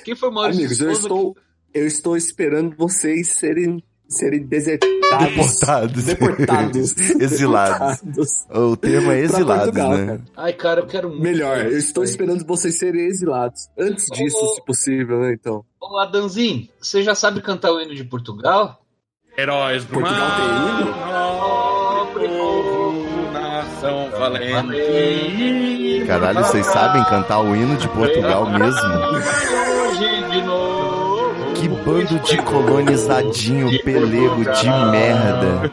[0.04, 1.36] Quem foi o Maurício Amigos, eu estou,
[1.72, 4.92] eu estou esperando vocês serem, serem desertados.
[5.28, 6.04] Deportados.
[6.04, 6.96] Deportados.
[7.20, 8.00] Exilados.
[8.00, 8.46] Deportados.
[8.50, 10.06] O termo é exilados, Portugal, né?
[10.06, 10.18] cara.
[10.18, 11.22] que- Ai, cara, eu quero muito.
[11.22, 13.68] Melhor, eu estou esperando vocês serem exilados.
[13.78, 15.64] Antes disso, Ô, se possível, né, então.
[15.80, 18.78] Ô, Adanzinho, você já sabe cantar o hino de Portugal?
[19.36, 20.90] Heróis do Portugal mar, tem hino?
[20.90, 21.51] nação
[24.22, 26.04] valente.
[26.06, 28.80] Caralho, vocês sabem cantar o hino de Portugal mesmo?
[31.54, 35.70] Que bando de colonizadinho pelego de merda.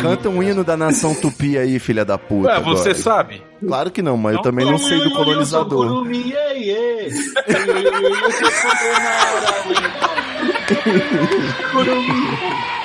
[0.00, 2.48] Canta um hino da nação tupi aí, filha da puta.
[2.48, 3.02] Ué, você agora.
[3.02, 3.42] sabe?
[3.64, 6.04] Claro que não, mas eu também não sei do colonizador.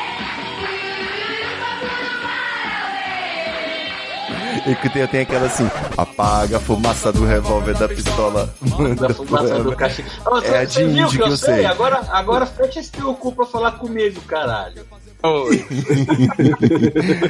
[4.67, 8.53] E que tem, tem aquela assim, apaga a fumaça do revólver da pistola.
[8.99, 10.09] Da fumaça do cachimbo.
[10.43, 11.53] É a de você viu índio que que eu eu sei?
[11.55, 11.65] sei.
[11.65, 14.83] Agora, agora fecha esse teu cu pra falar comigo, caralho.
[15.23, 15.65] Oi.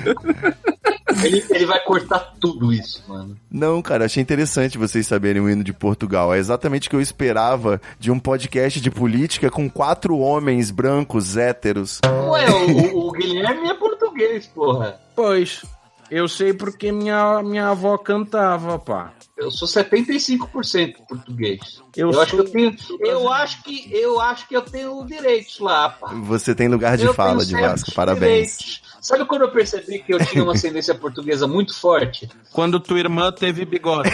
[1.24, 3.38] Ele, ele vai cortar tudo isso, mano.
[3.50, 6.34] Não, cara, achei interessante vocês saberem o hino de Portugal.
[6.34, 11.38] É exatamente o que eu esperava de um podcast de política com quatro homens brancos
[11.38, 12.02] héteros.
[12.06, 15.00] Ué, o, o- o Guilherme é português, porra.
[15.16, 15.64] Pois,
[16.12, 19.12] eu sei porque minha, minha avó cantava, pá.
[19.38, 21.82] Eu sou 75% português.
[21.96, 22.76] Eu Eu, acho que sou- eu tenho.
[23.00, 26.14] Eu acho que eu acho que eu tenho direitos lá, pá.
[26.24, 28.58] Você tem lugar de Eu fala de Vasco, parabéns.
[28.58, 28.82] direitos.
[29.02, 32.28] Sabe quando eu percebi que eu tinha uma ascendência portuguesa muito forte?
[32.52, 34.10] Quando tua irmã teve bigode.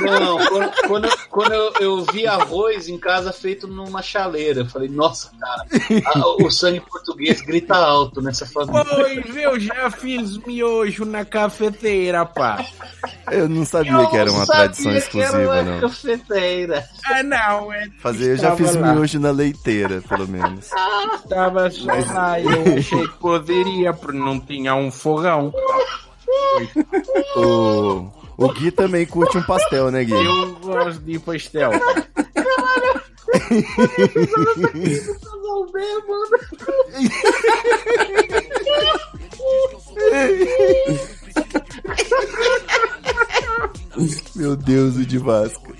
[0.00, 4.66] Não, quando, quando, eu- quando eu, eu vi arroz em casa feito numa chaleira, eu
[4.66, 5.64] falei, nossa, cara,
[6.06, 8.84] a- o sangue português grita alto nessa família.
[8.84, 12.64] Pois, eu já fiz miojo na cafeteira, pá.
[13.30, 15.80] Eu não sabia Eu que era uma sabia tradição que exclusiva, era uma não.
[15.80, 16.84] cafeteira.
[17.04, 17.88] Ah, não, é.
[18.00, 18.92] Fazer, eu já fiz lá.
[18.92, 20.68] miojo na leiteira, pelo menos.
[21.28, 25.52] Tava só lá, eu achei que poderia, porque não tinha um fogão.
[27.36, 30.12] O, o Gui também curte um pastel, né, Gui?
[30.12, 31.70] Eu gosto de pastel.
[44.34, 45.70] Meu Deus, o de Vasco.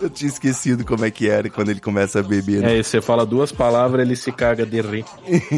[0.00, 2.60] Eu tinha esquecido como é que era quando ele começa a beber.
[2.62, 2.78] né?
[2.78, 5.04] É, você fala duas palavras, ele se caga de rir.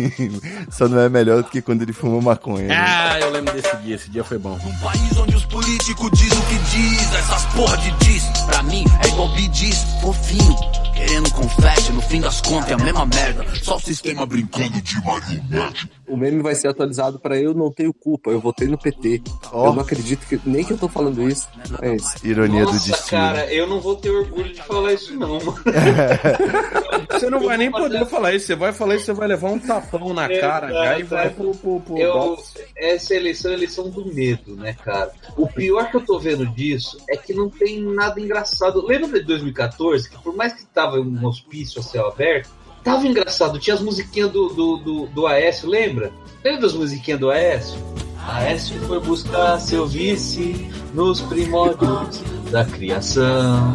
[0.72, 2.68] Só não é melhor do que quando ele fuma maconha.
[2.68, 2.74] né?
[2.78, 4.58] Ah, eu lembro desse dia, esse dia foi bom.
[4.64, 8.84] Um país onde os políticos dizem o que diz, essas porra de diz, pra mim
[9.04, 10.56] é igual bidis, fofinho,
[10.94, 14.96] querendo confete, no fim das contas é a mesma merda, só o sistema brincando de
[15.04, 15.90] marionete.
[16.10, 19.22] O meme vai ser atualizado pra eu não tenho culpa, eu votei no PT.
[19.52, 19.66] Ó.
[19.68, 20.40] Eu não acredito que.
[20.44, 21.48] Nem que eu tô falando isso,
[21.80, 22.22] mas.
[22.24, 23.20] Ironia do Nossa, destino.
[23.20, 25.54] cara, eu não vou ter orgulho de falar isso não, mano.
[27.10, 29.58] Você não vai nem poder falar isso, você vai falar isso, você vai levar um
[29.58, 32.54] tapão na cara, Exato, já, e vai pro, pro, pro Eu, box.
[32.76, 35.12] essa eleição é a eleição do medo, né, cara?
[35.36, 38.84] O pior que eu tô vendo disso é que não tem nada engraçado.
[38.86, 42.50] Lembra de 2014, que por mais que tava um hospício a céu aberto,
[42.82, 43.58] tava engraçado.
[43.58, 46.12] Tinha as musiquinhas do, do, do, do Aécio, lembra?
[46.44, 47.78] Lembra das musiquinhas do Aécio?
[48.26, 53.74] Aécio foi buscar seu vice nos primórdios da criação.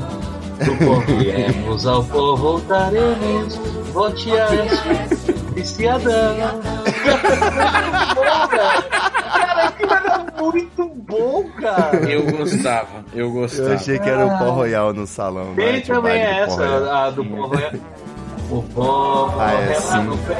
[0.64, 3.56] Do pó viemos ao pó voltaremos.
[3.92, 6.62] Vote Aécio, viciadão.
[9.30, 11.98] Cara, aquilo era muito bom, cara.
[12.10, 13.70] Eu gostava, eu gostava.
[13.70, 15.54] Eu achei que era o pó royal no salão.
[15.56, 15.82] Tem né?
[15.82, 17.72] Tinha o também pó essa, a do pó royal.
[18.50, 20.04] O pó Ah, é, rela sim.
[20.04, 20.36] no pé,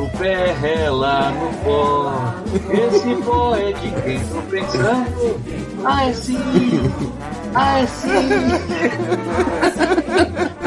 [0.00, 2.34] o pé rela no pó.
[2.72, 5.40] Esse pó é de quem tô pensando.
[5.84, 6.38] Ah, é sim.
[7.54, 8.08] Ah, é sim.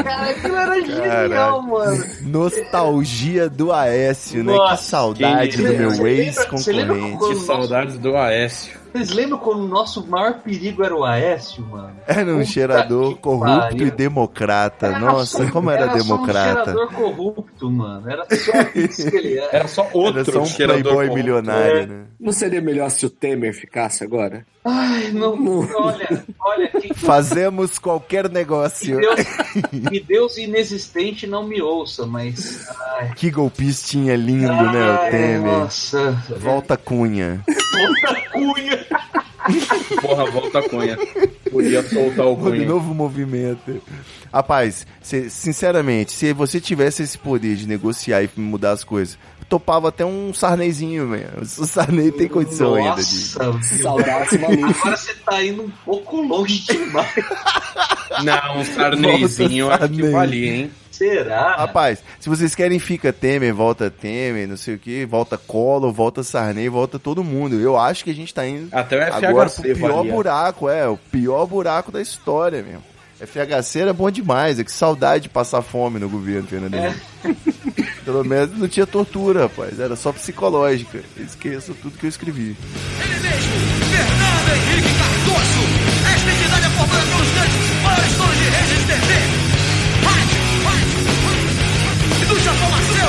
[0.02, 2.04] Cara, aquilo era genial, mano.
[2.22, 4.54] Nostalgia do Aécio, né?
[4.54, 7.18] Nossa, que saudade que- do meu ex-concorrente.
[7.28, 8.81] Que saudades do Aécio.
[8.92, 11.96] Vocês lembram quando o nosso maior perigo era o Aécio, mano?
[12.06, 13.86] Era um Puta cheirador que corrupto pariu.
[13.86, 14.86] e democrata.
[14.88, 16.64] Era Nossa, só- como era, Só um democrata.
[16.64, 18.10] cheirador corrupto, mano.
[18.10, 19.56] Era só isso que ele era.
[19.56, 21.14] Era só outro Era só um cheirador playboy corrupto.
[21.16, 21.86] milionário, É.
[21.86, 22.04] né?
[22.20, 24.44] Não seria melhor se o Temer ficasse agora?
[24.64, 25.34] Ai, não,
[25.74, 28.96] olha, olha, que, Fazemos qualquer que negócio.
[28.96, 29.20] Deus,
[29.90, 32.68] que Deus inexistente não me ouça, mas.
[32.98, 35.40] Ai, Que golpistinha lindo, né, o ai, Temer?
[35.40, 37.42] Nossa, Volta Cunha.
[37.44, 38.81] puta cunha.
[40.00, 40.96] Porra, volta a cunha.
[41.50, 42.64] Podia soltar o cunha.
[42.66, 43.82] novo movimento.
[44.32, 49.18] Rapaz, se- sinceramente, se você tivesse esse poder de negociar e mudar as coisas,
[49.48, 51.28] topava até um Sarneyzinho, velho.
[51.40, 53.38] O Sarney tem condição ainda de.
[53.38, 53.76] Nossa?
[53.82, 54.64] Saudades maluco.
[54.80, 57.12] Agora você tá indo um pouco longe demais.
[58.24, 60.12] Não, um Sarneyzinho Volta acho que Sarney.
[60.12, 60.70] valia, hein?
[61.08, 61.56] Será?
[61.56, 66.22] Rapaz, se vocês querem, fica Temer, volta Temer, não sei o que, volta Collor, volta
[66.22, 67.58] Sarney, volta todo mundo.
[67.60, 70.12] Eu acho que a gente tá indo Até o FHC agora pro pior valia.
[70.12, 72.82] buraco, é, o pior buraco da história mesmo.
[73.20, 76.94] FHC era bom demais, é que saudade de passar fome no governo, Fernando É.
[77.24, 77.92] Henrique.
[78.04, 81.00] Pelo menos não tinha tortura, rapaz, era só psicológica.
[81.16, 82.56] Esqueça tudo que eu escrevi.
[83.00, 83.52] Ele mesmo,
[83.92, 85.62] Fernando Henrique Cardoso.
[86.14, 89.41] Esta entidade é formada pelos grandes maiores de redes TV,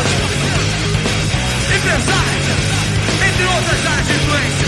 [0.02, 2.48] farmacêutica, empresários,
[3.28, 4.68] entre outras áreas de influência,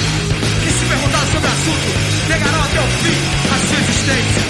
[0.64, 1.88] que se perguntar sobre o assunto,
[2.30, 3.18] negarão até o fim
[3.54, 4.46] a sua existência.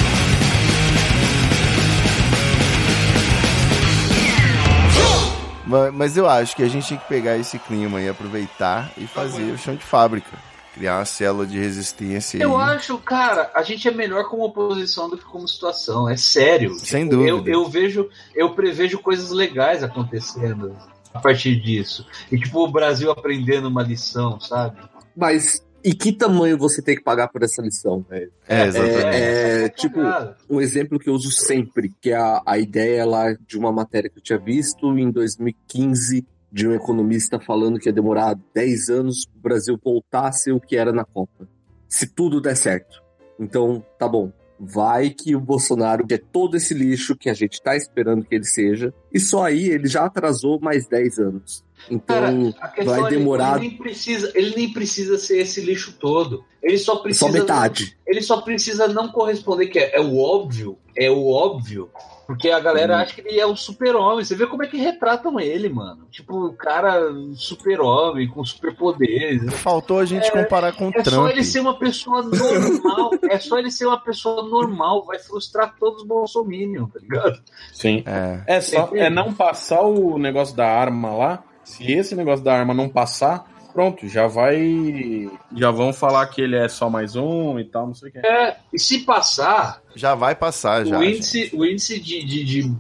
[5.66, 9.08] Ma- Mas eu acho que a gente tinha que pegar esse clima e aproveitar e
[9.08, 10.38] fazer o chão de fábrica.
[10.76, 12.76] Criar uma célula de resistência Eu aí.
[12.76, 16.08] acho, cara, a gente é melhor como oposição do que como situação.
[16.10, 16.76] É sério.
[16.80, 17.50] Sem Tipo, dúvida.
[17.50, 20.76] Eu, eu vejo, eu prevejo coisas legais acontecendo
[21.14, 22.06] a partir disso.
[22.30, 24.78] E tipo, o Brasil aprendendo uma lição, sabe?
[25.16, 28.32] Mas e que tamanho você tem que pagar por essa lição, velho?
[28.48, 29.06] É, exatamente.
[29.16, 30.36] É, tipo, Cagada.
[30.50, 34.10] um exemplo que eu uso sempre, que é a, a ideia lá de uma matéria
[34.10, 39.26] que eu tinha visto em 2015, de um economista falando que ia demorar 10 anos
[39.36, 41.45] o Brasil voltar a ser o que era na Copa.
[41.89, 43.03] Se tudo der certo.
[43.38, 44.32] Então, tá bom.
[44.58, 48.45] Vai que o Bolsonaro é todo esse lixo que a gente tá esperando que ele
[48.45, 51.64] seja, e só aí ele já atrasou mais 10 anos.
[52.08, 55.62] Cara, Então, a questão vai é, demorar Ele nem, precisa, ele nem precisa ser esse
[55.62, 56.44] lixo todo.
[56.64, 57.28] Ele só precisa.
[57.28, 57.96] só metade.
[58.08, 60.78] Ele só precisa não corresponder, que é, é o óbvio.
[60.98, 61.90] É o óbvio.
[62.26, 63.02] Porque a galera Hum.
[63.02, 64.26] acha que ele é um super-homem.
[64.26, 66.08] Você vê como é que retratam ele, mano.
[66.10, 67.00] Tipo, o cara
[67.36, 69.54] super-homem, com superpoderes.
[69.56, 71.30] Faltou a gente comparar com o É só Trump.
[71.30, 73.12] ele ser uma pessoa normal.
[73.30, 75.06] é só ele ser uma pessoa normal.
[75.06, 77.40] Vai frustrar todos os bolsominions, tá ligado?
[77.72, 78.04] Sim.
[78.08, 78.42] É.
[78.48, 81.44] É só é não passar o negócio da arma lá.
[81.66, 85.30] Se esse negócio da arma não passar, pronto, já vai.
[85.55, 88.20] Já vão falar que ele é só mais um e tal, não sei o que.
[88.20, 90.97] É, e se passar, Já vai passar, já.
[90.97, 92.74] o índice, o índice de, de, de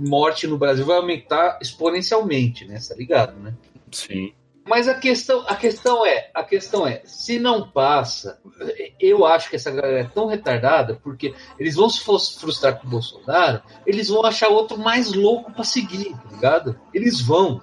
[0.00, 2.80] morte no Brasil vai aumentar exponencialmente, né?
[2.86, 3.54] Tá ligado, né?
[3.92, 4.32] Sim.
[4.66, 8.38] Mas a questão, a questão é, a questão é, se não passa,
[9.00, 12.90] eu acho que essa galera é tão retardada porque eles vão se frustrar com o
[12.90, 16.78] Bolsonaro, eles vão achar outro mais louco pra seguir, tá ligado?
[16.94, 17.60] Eles vão.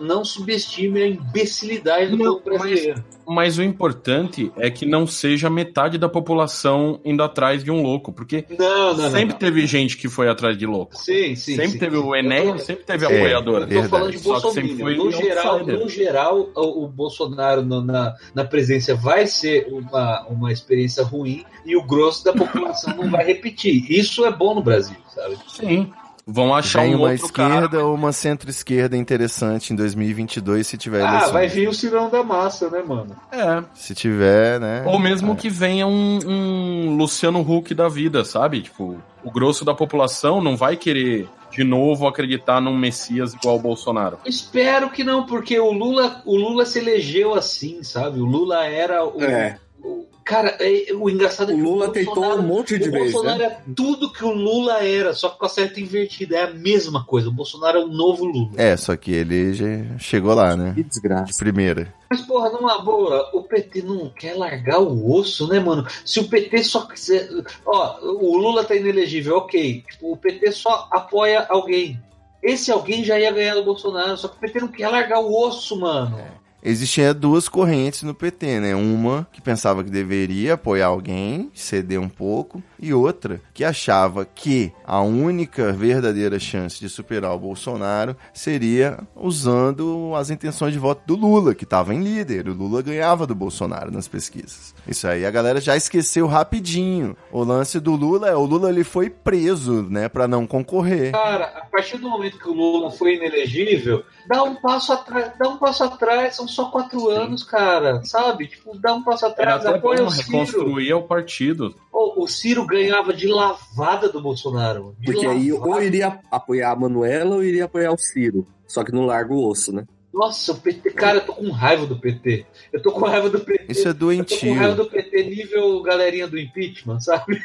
[0.00, 3.04] Não subestime a imbecilidade do Não, povo brasileiro.
[3.26, 8.10] Mas o importante é que não seja metade da população indo atrás de um louco,
[8.12, 10.96] porque Não, não, sempre teve gente que foi atrás de louco.
[10.96, 11.56] Sim, sim.
[11.56, 12.02] sempre sim, teve sim.
[12.02, 13.54] o Enéas, sempre teve É, apoiador.
[13.56, 13.88] Eu tô Verdade.
[13.90, 14.96] falando de Bolsonaro.
[14.96, 20.50] No geral, no geral o, o Bolsonaro no- na, na presidência vai ser uma, uma
[20.52, 23.84] experiência ruim e o grosso da população não vai repetir.
[23.90, 25.36] Isso é bom no Brasil, sabe?
[25.48, 25.92] Sim.
[26.30, 27.84] Vão achar Vem um uma outro esquerda cara.
[27.86, 31.32] ou uma centro-esquerda interessante em 2022 se tiver Ah, eleições.
[31.32, 33.16] vai vir o Cirão da Massa, né, mano?
[33.32, 33.64] É.
[33.74, 34.82] Se tiver, né?
[34.84, 38.60] Ou mesmo que venha um, um Luciano Huck da vida, sabe?
[38.60, 43.60] Tipo, o grosso da população não vai querer de novo acreditar num Messias igual o
[43.60, 44.18] Bolsonaro.
[44.26, 48.20] Espero que não, porque o Lula, o Lula se elegeu assim, sabe?
[48.20, 49.22] O Lula era o.
[49.24, 49.58] É.
[49.82, 52.92] o- cara, é- o engraçado é O que Lula o tentou um monte de o
[52.92, 53.44] vezes, Bolsonaro né?
[53.46, 56.36] é tudo que o Lula era, só que com a certa invertida.
[56.36, 57.28] É a mesma coisa.
[57.28, 58.50] O Bolsonaro é o novo Lula.
[58.56, 59.66] É, só que ele já
[59.98, 60.72] chegou lá, né?
[60.74, 61.38] Que De desgraça.
[61.38, 61.94] primeira.
[62.10, 65.86] Mas, porra, numa boa, o PT não quer largar o osso, né, mano?
[66.04, 67.28] Se o PT só quiser.
[67.66, 69.84] Ó, o Lula tá inelegível, ok.
[69.90, 72.00] Tipo, o PT só apoia alguém.
[72.42, 75.34] Esse alguém já ia ganhar do Bolsonaro, só que o PT não quer largar o
[75.46, 76.16] osso, mano.
[76.62, 78.74] Existiam duas correntes no PT, né?
[78.74, 84.72] Uma que pensava que deveria apoiar alguém, ceder um pouco, e outra que achava que
[84.84, 91.16] a única verdadeira chance de superar o Bolsonaro seria usando as intenções de voto do
[91.16, 92.48] Lula, que estava em líder.
[92.48, 94.74] O Lula ganhava do Bolsonaro nas pesquisas.
[94.86, 97.16] Isso aí a galera já esqueceu rapidinho.
[97.32, 101.12] O lance do Lula é o Lula ele foi preso, né, para não concorrer.
[101.12, 105.48] Cara, a partir do momento que o Lula foi inelegível, dá um passo atrás, dá
[105.48, 108.46] um passo atrás, são só quatro anos, cara, sabe?
[108.46, 110.26] Tipo, dá um passo Era atrás, até apoia o Ciro.
[110.26, 111.74] reconstruir o partido.
[111.90, 114.94] Pô, o Ciro ganhava de lavada do Bolsonaro.
[115.02, 115.70] Porque aí lavada.
[115.70, 118.46] ou iria apoiar a Manuela ou iria apoiar o Ciro.
[118.66, 119.86] Só que não larga o osso, né?
[120.18, 122.44] Nossa, o PT, cara, eu tô com raiva do PT.
[122.72, 123.66] Eu tô com raiva do PT.
[123.72, 124.54] Isso é Eu tô com doentio.
[124.54, 127.40] raiva do PT nível galerinha do impeachment, sabe?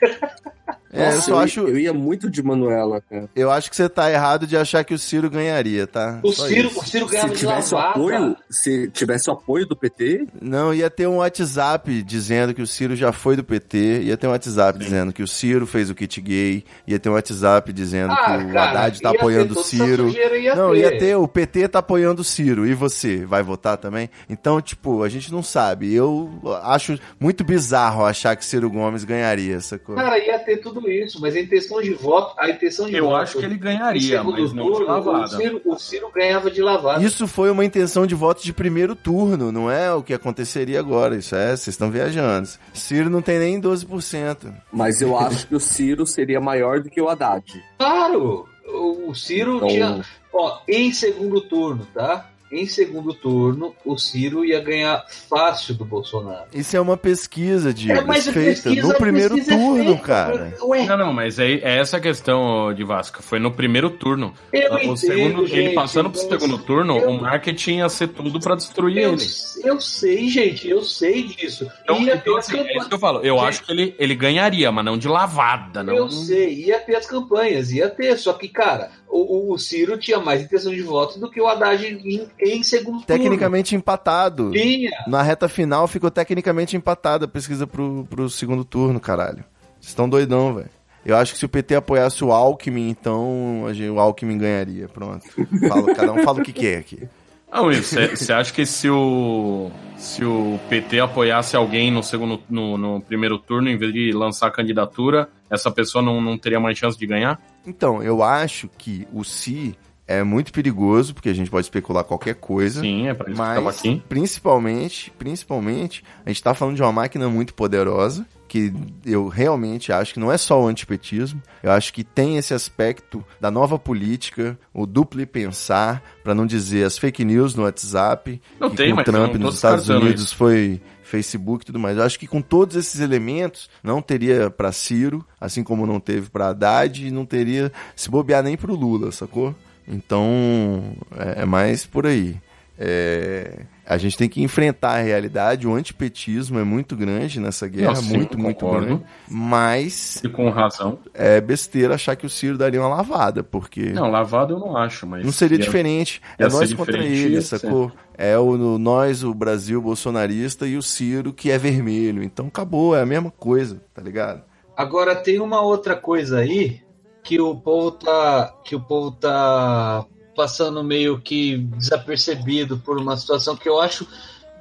[0.95, 3.27] É, eu Nossa, só ia- acho, eu ia muito de Manuela, cara.
[3.35, 6.19] eu acho que você tá errado de achar que o Ciro ganharia, tá?
[6.21, 6.79] O Só Ciro, isso.
[6.79, 7.91] o Ciro Se ganhava de tivesse o lavada.
[7.99, 12.67] apoio, se tivesse o apoio do PT, Não, ia ter um WhatsApp dizendo que o
[12.67, 15.95] Ciro já foi do PT, ia ter um WhatsApp dizendo que o Ciro fez o
[15.95, 19.63] kit gay, ia ter um WhatsApp dizendo Ah, que o cara, Haddad tá apoiando o
[19.63, 20.13] Ciro.
[20.55, 20.77] Não, ter.
[20.79, 24.09] ia ter, o PT tá apoiando o Ciro, e você, vai votar também?
[24.29, 25.93] Então, tipo, a gente não sabe.
[25.93, 26.29] Eu
[26.63, 30.01] acho muito bizarro achar que Ciro Gomes ganharia essa coisa.
[30.01, 33.15] Cara, ia ter tudo isso, mas a intenção de voto, a intenção de Eu voto.
[33.17, 35.37] acho que ele ganharia, mas não de turno, O lavada.
[35.37, 37.03] Ciro, o Ciro ganhava de lavada.
[37.03, 41.15] Isso foi uma intenção de voto de primeiro turno, não é o que aconteceria agora.
[41.15, 42.49] Isso é, vocês estão viajando.
[42.73, 44.53] Ciro não tem nem 12%.
[44.71, 47.43] mas eu acho que o Ciro seria maior do que o Haddad.
[47.77, 48.47] Claro!
[48.65, 50.01] O o Ciro Então- tinha.
[50.33, 52.29] Ó, em segundo turno, tá?
[52.53, 56.45] Em segundo turno, o Ciro ia ganhar fácil do Bolsonaro.
[56.53, 60.01] Isso é uma pesquisa, Diego, É, mas a feita pesquisa- no primeiro é turno, feita,
[60.01, 60.53] cara.
[60.61, 63.23] Ué, Não, não, mas é, é essa a questão de Vasco.
[63.23, 64.33] Foi no primeiro turno.
[64.51, 68.09] Eu o entendo, segundo, ele gente, passando pro segundo turno, eu- o marketing ia ser
[68.09, 69.25] tudo pra destruir eu, ele.
[69.63, 71.67] eu sei, gente, eu sei disso.
[71.83, 72.87] Então, ia ter então, as assim, é isso campanhas.
[72.87, 73.19] que eu falo.
[73.23, 75.95] Eu Gente, acho que ele, ele ganharia, mas não de lavada, não.
[75.95, 78.15] Eu sei, ia ter as campanhas, ia ter.
[78.17, 81.47] Só que, cara, o, o- o Ciro tinha mais intenção de voto do que o
[81.47, 83.05] Haddad em, em segundo turno.
[83.05, 84.51] Tecnicamente empatado.
[84.51, 84.91] Tinha.
[85.07, 89.43] Na reta final ficou tecnicamente empatada a pesquisa pro, pro segundo turno, caralho.
[89.79, 90.69] Vocês estão doidão, velho.
[91.05, 94.87] Eu acho que se o PT apoiasse o Alckmin, então a gente- o Alckmin ganharia.
[94.87, 95.25] Pronto.
[95.67, 97.07] Fala- cada um fala o que quer aqui.
[97.51, 102.99] Não, você acha que se o, se o PT apoiasse alguém no segundo no, no
[103.01, 106.97] primeiro turno, em vez de lançar a candidatura, essa pessoa não, não teria mais chance
[106.97, 107.39] de ganhar?
[107.67, 109.75] Então, eu acho que o se
[110.07, 112.81] é muito perigoso, porque a gente pode especular qualquer coisa.
[112.81, 114.03] Sim, é pra isso que Mas, aqui.
[114.09, 118.71] principalmente, principalmente, a gente tá falando de uma máquina muito poderosa, que
[119.03, 123.25] eu realmente acho que não é só o antipetismo, eu acho que tem esse aspecto
[123.41, 128.69] da nova política, o duplo pensar, para não dizer as fake news no WhatsApp, Não
[128.69, 130.35] que tem, com o Trump nos Estados Unidos isso.
[130.35, 131.97] foi Facebook e tudo mais.
[131.97, 136.29] Eu acho que com todos esses elementos, não teria para Ciro, assim como não teve
[136.29, 139.55] para Haddad, e não teria se bobear nem pro Lula, sacou?
[139.87, 142.35] Então, é, é mais por aí.
[142.77, 147.93] É, a gente tem que enfrentar a realidade, o antipetismo é muito grande nessa guerra,
[147.93, 148.85] Não, sim, muito, muito concordo.
[148.87, 150.97] grande, mas E com razão.
[151.13, 155.05] é besteira achar que o Ciro daria uma lavada, porque Não, lavado eu não acho,
[155.05, 155.23] mas.
[155.23, 156.19] não seria ia- diferente.
[156.39, 157.91] ia É nós contra diferente, ele, sacou?
[158.17, 162.23] É o no- nós, o Brasil bolsonarista e o Ciro que é vermelho.
[162.23, 164.41] Então acabou, é a mesma coisa, tá ligado?
[164.75, 166.81] Agora tem uma outra coisa aí
[167.23, 170.05] que o povo tá que o povo tá
[170.35, 174.07] passando meio que desapercebido por uma situação que eu acho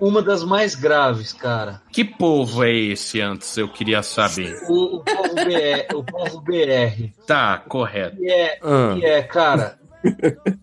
[0.00, 1.80] uma das mais graves, cara.
[1.92, 3.56] Que povo é esse antes?
[3.56, 4.58] Eu queria saber.
[4.68, 8.16] O, o povo BR, o povo BR, Tá, correto.
[8.16, 9.78] que é, Ah, que é, cara,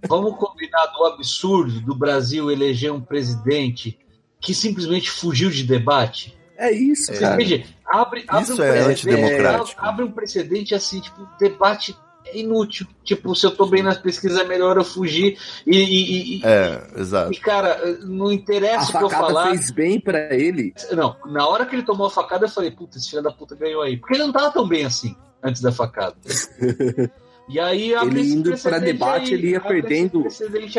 [0.08, 3.97] vamos combinar do absurdo do Brasil eleger um presidente
[4.41, 6.38] que simplesmente fugiu de debate.
[6.58, 7.36] É isso, Você cara.
[7.41, 7.66] entende?
[7.90, 9.86] Abre, abre Isso um é precedente, antidemocrático.
[9.86, 12.86] Abre um precedente assim, tipo, debate é inútil.
[13.04, 15.38] Tipo, se eu tô bem nas pesquisas, é melhor eu fugir.
[15.66, 17.34] E, e, e- é, exato.
[17.34, 19.50] e, cara, não A interessa o que eu facada falar.
[19.50, 20.74] fez bem pra ele.
[20.92, 23.56] Não, na hora que ele tomou a facada, eu falei, puta, esse filho da puta
[23.56, 23.98] ganhou aí.
[23.98, 26.16] Porque ele não tava tão bem assim antes da facada.
[27.50, 30.24] E aí abre Ele indo pra precedente debate, ele ia perdendo.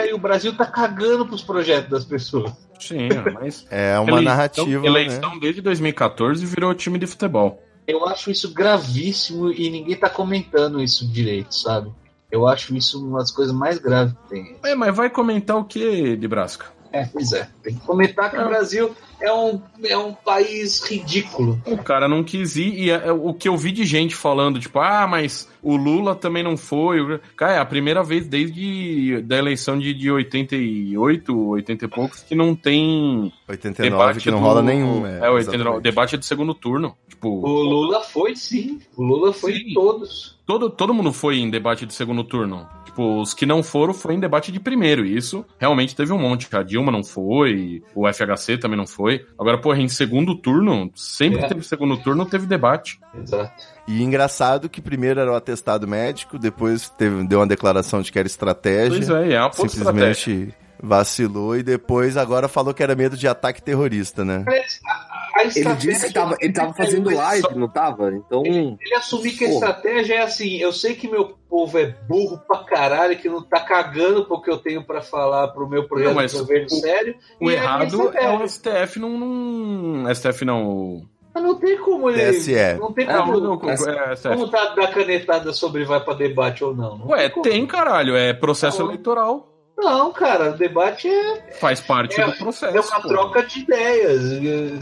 [0.00, 2.52] aí, o Brasil tá cagando pros projetos das pessoas.
[2.78, 3.66] Sim, mas.
[3.68, 4.86] É uma eleição- narrativa, né?
[4.86, 7.60] Eleição desde 2014 virou time de futebol.
[7.88, 11.90] Eu acho isso gravíssimo e ninguém tá comentando isso direito, sabe?
[12.30, 14.56] Eu acho isso uma das coisas mais graves que tem.
[14.64, 16.66] É, mas vai comentar o que de Brasca?
[16.92, 17.48] É, pois é.
[17.62, 21.60] Tem que comentar que o Brasil é um, é um país ridículo.
[21.66, 22.74] O cara não quis ir.
[22.74, 26.14] E é- é o que eu vi de gente falando, tipo, ah, mas o Lula
[26.16, 27.20] também não foi.
[27.36, 32.34] Cara, é a primeira vez desde da eleição de, de 88, 80 e poucos, que
[32.34, 35.06] não tem 89 debate que não do- rola nenhum.
[35.06, 35.82] É, 89, exatamente.
[35.82, 36.96] debate do segundo turno.
[37.08, 38.80] Tipo, O Lula foi sim.
[38.96, 39.70] O Lula foi Sim.
[39.70, 40.38] em todos.
[40.46, 42.66] todo, todo mundo foi em debate de segundo turno.
[43.00, 45.06] Tipo, os que não foram foi em debate de primeiro.
[45.06, 46.46] E isso realmente teve um monte.
[46.54, 49.24] A Dilma não foi, o FHC também não foi.
[49.38, 51.42] Agora, porra, em segundo turno, sempre É.
[51.42, 53.00] que teve segundo turno, teve debate.
[53.14, 53.52] Exato.
[53.88, 58.18] E engraçado que primeiro era o atestado médico, depois teve, deu uma declaração de que
[58.18, 58.90] era estratégia.
[58.98, 60.14] Pois é, é uma puta estratégia.
[60.14, 64.44] simplesmente vacilou e depois agora falou que era medo de ataque terrorista, né?
[64.86, 65.09] A
[65.44, 68.10] Ele disse que tava, ele tava fazendo live, não tava?
[68.14, 68.42] Então.
[68.44, 72.58] Ele assumir que a estratégia é assim: eu sei que meu povo é burro pra
[72.64, 76.32] caralho, que não tá cagando porque eu tenho pra falar pro meu projeto Não, mas
[76.32, 77.16] de governo o- sério.
[77.40, 78.38] O e é errado é estratégia.
[78.38, 80.14] o STF não, não.
[80.14, 81.02] STF não.
[81.32, 82.32] Mas não tem como ele.
[82.32, 82.54] TSE.
[82.80, 83.38] Não tem É, como.
[83.40, 84.16] não, é.
[84.16, 86.98] Como tá dar canetada sobre vai pra debate ou não?
[86.98, 87.42] não Ué, como.
[87.44, 88.16] tem, caralho.
[88.16, 88.86] É processo Não.
[88.86, 89.49] eleitoral.
[89.82, 92.76] Não, cara, o debate é, Faz parte É- do processo.
[92.76, 93.08] é uma pô.
[93.08, 94.22] troca de ideias.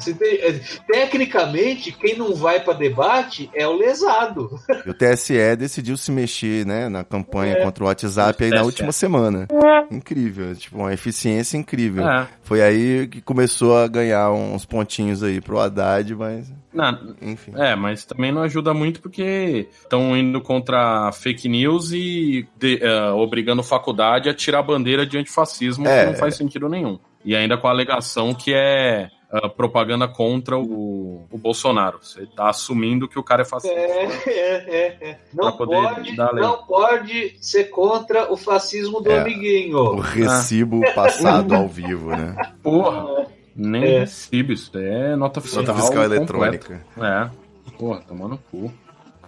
[0.02, 4.50] Você tem- é, tecnicamente, quem não vai pra debate é o lesado.
[4.84, 7.64] E o TSE decidiu se mexer, né, na campanha É.
[7.64, 9.46] contra o WhatsApp aí na última semana.
[9.90, 12.06] Incrível, tipo, uma eficiência incrível.
[12.06, 12.26] É.
[12.42, 17.52] Foi aí que começou a ganhar uns pontinhos aí pro Haddad, mas, Não, enfim.
[17.56, 23.10] É, mas também não ajuda muito porque estão indo contra fake news e de- eh,
[23.10, 26.00] obrigando faculdade a tirar a bandeira de antifascismo, É.
[26.04, 26.98] que não faz sentido nenhum.
[27.24, 31.98] E ainda com a alegação que é ah, propaganda contra o, o Bolsonaro.
[32.00, 33.76] Você tá assumindo que o cara é fascista.
[33.76, 35.18] É, é, é, é.
[35.34, 39.18] Não, pode, não pode ser contra o fascismo do É.
[39.18, 39.96] O amiguinho.
[40.00, 42.34] recibo passado ao vivo, né?
[42.62, 43.98] Porra, nem É.
[44.00, 45.62] recibo, isso é nota fiscal.
[45.64, 46.82] Nota fiscal eletrônica.
[46.96, 47.30] É.
[47.78, 48.72] Porra, tomando cu.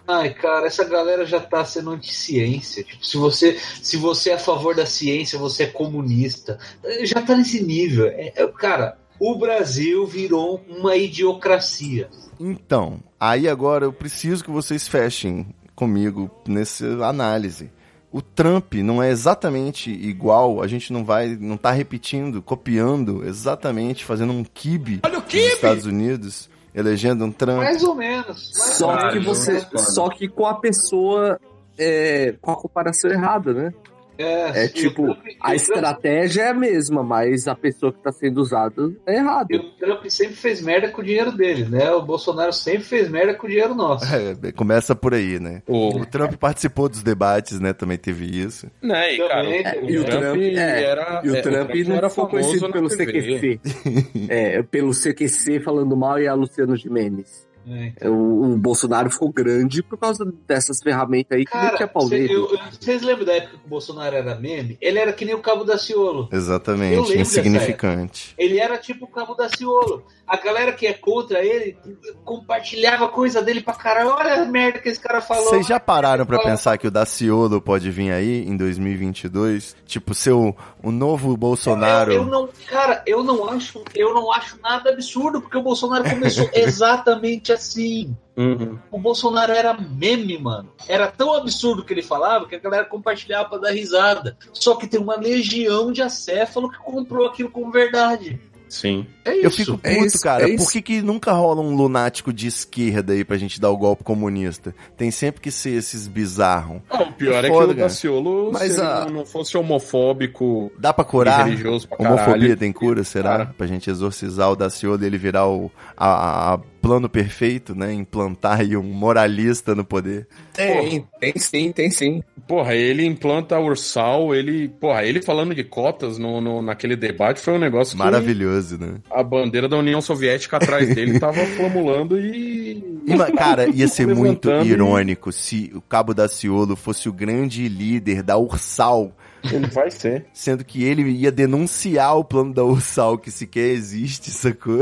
[0.07, 2.83] Ai, cara, essa galera já tá sendo anti-ciência.
[2.83, 6.59] Tipo, se você, se você é a favor da ciência, você é comunista.
[7.03, 8.07] Já tá nesse nível.
[8.07, 12.09] É, é, cara, o Brasil virou uma idiocracia.
[12.39, 15.45] Então, aí agora eu preciso que vocês fechem
[15.75, 17.71] comigo nessa análise.
[18.11, 24.03] O Trump não é exatamente igual, a gente não vai, não tá repetindo, copiando exatamente,
[24.03, 27.57] fazendo um kibe dos Estados Unidos, elegendo um Trump.
[27.57, 28.51] Mais ou menos.
[28.57, 29.65] mais Só ou que você.
[29.75, 31.39] Só que com a pessoa.
[31.77, 33.73] é, com a comparação errada, né?
[34.21, 37.55] É e o tipo, Trump- e o a Trump- estratégia é a mesma, mas a
[37.55, 39.55] pessoa que tá sendo usada é E errada.
[39.55, 41.91] o Trump sempre fez merda com o dinheiro dele, né?
[41.91, 44.05] O Bolsonaro sempre fez merda com o dinheiro nosso.
[44.13, 45.61] É, começa por aí, né?
[45.67, 47.73] O, O Trump participou dos debates, né?
[47.73, 48.67] Também teve isso.
[48.81, 51.21] né, e, cara, Também, o, e o Trump- é, era.
[51.23, 53.57] E o é, Trump não famoso conhecido pelo TV.
[53.59, 53.59] CQC.
[54.29, 57.49] é, pelo CQC falando mal e a Luciano Gimenez.
[57.67, 58.09] É.
[58.09, 62.07] O, o Bolsonaro ficou grande por causa dessas ferramentas aí que não Cara, tinha pau
[62.07, 62.33] cê- nele.
[62.33, 64.77] eu- eu- vocês lembram da época que o Bolsonaro era meme?
[64.81, 66.27] Ele era que nem o Cabo da Ciolo.
[66.31, 68.33] Exatamente, insignificante.
[68.37, 70.03] Ele era tipo o Cabo da Ciolo.
[70.27, 71.75] A galera que é contra ele
[72.23, 74.09] compartilhava coisa dele pra caralho.
[74.09, 75.43] Olha a merda que esse cara falou.
[75.49, 76.49] Vocês já pararam pra Fala.
[76.51, 79.75] pensar que o Daciolo pode vir aí em 2022?
[79.85, 82.11] Tipo, ser o, o novo Bolsonaro?
[82.13, 86.09] Eu, eu não, cara, eu não acho, eu não acho nada absurdo porque o Bolsonaro
[86.09, 88.15] começou exatamente assim.
[88.37, 88.77] Uhum.
[88.91, 90.69] O Bolsonaro era meme, mano.
[90.87, 94.37] Era tão absurdo que ele falava que a galera compartilhava pra dar risada.
[94.53, 98.39] Só que tem uma legião de acéfalo que comprou aquilo como verdade.
[98.69, 99.05] Sim.
[99.25, 99.43] É isso.
[99.45, 100.49] Eu fico puto, é isso, cara.
[100.49, 100.55] é.
[100.55, 104.01] Por que, que nunca rola um lunático de esquerda aí pra gente dar o golpe
[104.01, 104.73] comunista?
[104.95, 106.81] Tem sempre que ser esses bizarros.
[106.89, 107.83] Ah, o pior É é, foda, que o.
[107.83, 111.43] Daciolo, Mas se a- não fosse homofóbico Dá pra e curar?
[111.45, 113.29] religioso pra Homofobia caralho, tem cura, será?
[113.29, 113.45] Cara.
[113.57, 117.93] Pra gente exorcizar o Daciolo e ele virar o a, a- plano perfeito, né?
[117.93, 120.27] Implantar aí um moralista no poder.
[120.53, 122.23] Tem, tem sim, tem sim.
[122.47, 124.67] Porra, ele implanta ursal, ele.
[124.67, 128.95] Porra, ele falando de cotas no, no- naquele debate foi um negócio que Maravilhoso, né?
[129.11, 132.83] a bandeira da União Soviética atrás dele tava flamulando e.
[133.05, 137.67] Ima- Cara, ia ser muito Levantando e- irônico se o Cabo Daciolo fosse o grande
[137.69, 139.11] líder da Ursal,
[139.51, 140.25] Ele vai ser.
[140.33, 144.79] sendo que ele ia denunciar o plano da Ursal, que sequer existe, sacou?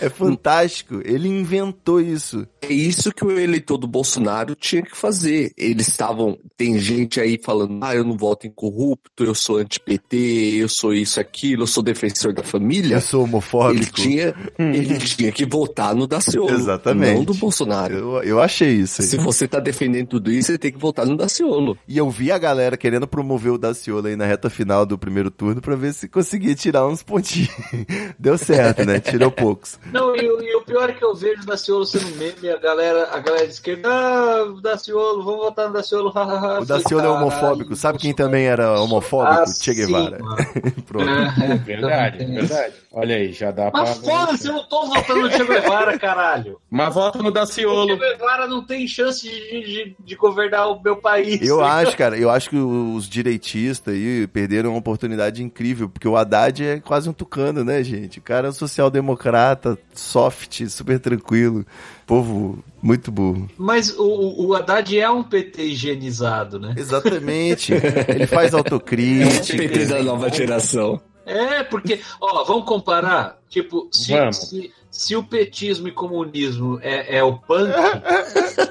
[0.00, 1.00] É fantástico.
[1.04, 2.46] Ele inventou isso.
[2.62, 5.52] É isso que o eleitor do Bolsonaro tinha que fazer.
[5.56, 6.38] Eles estavam.
[6.56, 10.16] Tem gente aí falando, ah, eu não voto em corrupto, eu sou anti-PT,
[10.58, 12.96] eu sou isso, aquilo, eu sou defensor da família.
[12.96, 13.92] Eu sou Ele homofóbico.
[13.92, 16.50] tinha, ele tinha que votar no Daciolo.
[16.50, 17.14] Exatamente.
[17.14, 17.94] Não do Bolsonaro.
[17.94, 19.00] Eu, eu achei isso.
[19.02, 19.08] aí.
[19.08, 21.78] Se você tá defendendo tudo isso, você tem que votar no Daciolo.
[21.88, 23.69] E eu vi a galera querendo promover o Daciolo
[24.06, 27.50] aí na reta final do primeiro turno pra ver se conseguia tirar uns pontinhos.
[28.18, 29.00] Deu certo, né?
[29.00, 29.78] Tirou poucos.
[29.92, 32.58] Não, e, o- e o pior é que eu vejo o Daciolo sendo meme, a
[32.58, 36.60] galera, a galera de esquerda, ah, Daciolo, vamos votar no Daciolo, hahaha.
[36.60, 37.58] O Daciolo é homofóbico.
[37.70, 39.40] "Caralho, Sabe quem também era homofóbico?
[39.42, 40.18] Ah, che Guevara.
[40.18, 40.70] sim.
[40.86, 41.08] Pronto.
[41.08, 42.74] É, Verdade, verdade.
[42.92, 43.82] Olha aí, já dá pra.
[43.82, 46.60] Mas foda-se, eu não tô votando no Che Guevara, caralho.
[46.68, 47.96] Mas vota no O Che Daciolo.
[47.96, 49.30] Guevara não tem chance de,
[49.62, 51.40] de, de governar o meu país.
[51.40, 56.16] Eu acho, cara, eu acho que os direitistas aí perderam uma oportunidade incrível, porque o
[56.16, 58.18] Haddad é quase um tucano, né, gente?
[58.18, 61.64] O cara é um social-democrata, soft, super tranquilo.
[62.06, 63.48] Povo muito burro.
[63.56, 66.74] Mas o- o, o Haddad é um PT higienizado, né?
[66.76, 67.72] Exatamente.
[67.72, 69.56] Ele faz autocrítica.
[69.56, 71.00] PT da nova geração.
[71.26, 73.38] É, porque, ó, vamos comparar.
[73.48, 74.36] Tipo, se, Vamos.
[74.36, 77.72] se, se o petismo e comunismo é, é o punk,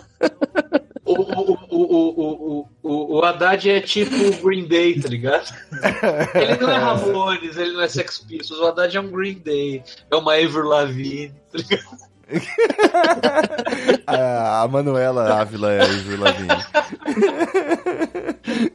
[1.05, 5.53] o, o, o, o, o, o, Haddad é tipo o Green Day, tá ligado?
[6.35, 9.83] Ele não é Ramones, ele não é Sex Pistols, o Haddad é um Green Day,
[10.09, 12.09] é uma Avril Lavigne, tá ligado?
[14.05, 16.65] A, a Manuela Ávila é a Ivy Lavigne.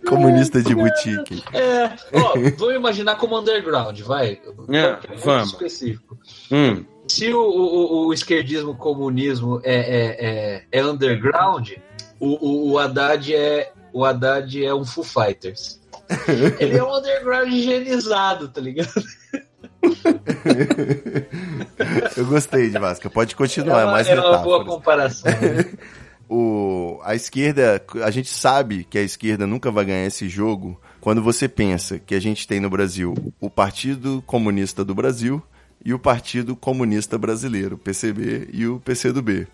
[0.07, 1.43] Comunista de boutique.
[1.53, 4.41] É, ó, vamos imaginar como underground, vai.
[4.69, 5.49] É, Muito vamos.
[5.53, 6.17] específico.
[6.51, 11.73] Hum, Se o, o, o esquerdismo, o comunismo é, é, é, é underground,
[12.21, 15.81] o, o, o Haddad é o Haddad é um Foo Fighters.
[16.59, 18.93] Ele é um underground higienizado, tá ligado?
[22.17, 23.09] Eu gostei de Vasca.
[23.11, 25.31] Pode continuar, é uma- mais é uma boa comparação.
[25.31, 25.65] né?
[26.29, 31.23] o, a esquerda, a gente sabe que a esquerda nunca vai ganhar esse jogo quando
[31.23, 35.43] você pensa que a gente tem no Brasil o Partido Comunista do Brasil
[35.85, 39.47] e o Partido Comunista Brasileiro, PCB e o PCdoB.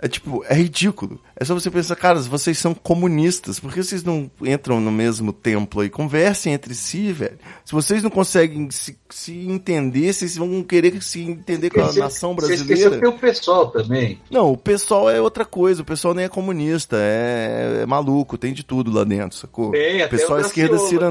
[0.00, 1.20] É tipo, é ridículo.
[1.34, 5.32] É só você pensar, caras, vocês são comunistas, por que vocês não entram no mesmo
[5.32, 5.90] templo aí?
[5.90, 7.36] Conversem entre si, velho.
[7.64, 11.98] Se vocês não conseguem se, se entender, vocês vão querer se entender com a Você-
[11.98, 13.00] nação Você esqueceu brasileira.
[13.00, 14.20] que o pessoal também.
[14.30, 15.82] Não, o pessoal é outra coisa.
[15.82, 19.72] O pessoal nem é comunista, é, é maluco, tem de tudo lá dentro, sacou?
[19.72, 21.10] Tem, o até pessoal o é esquerda Daciolo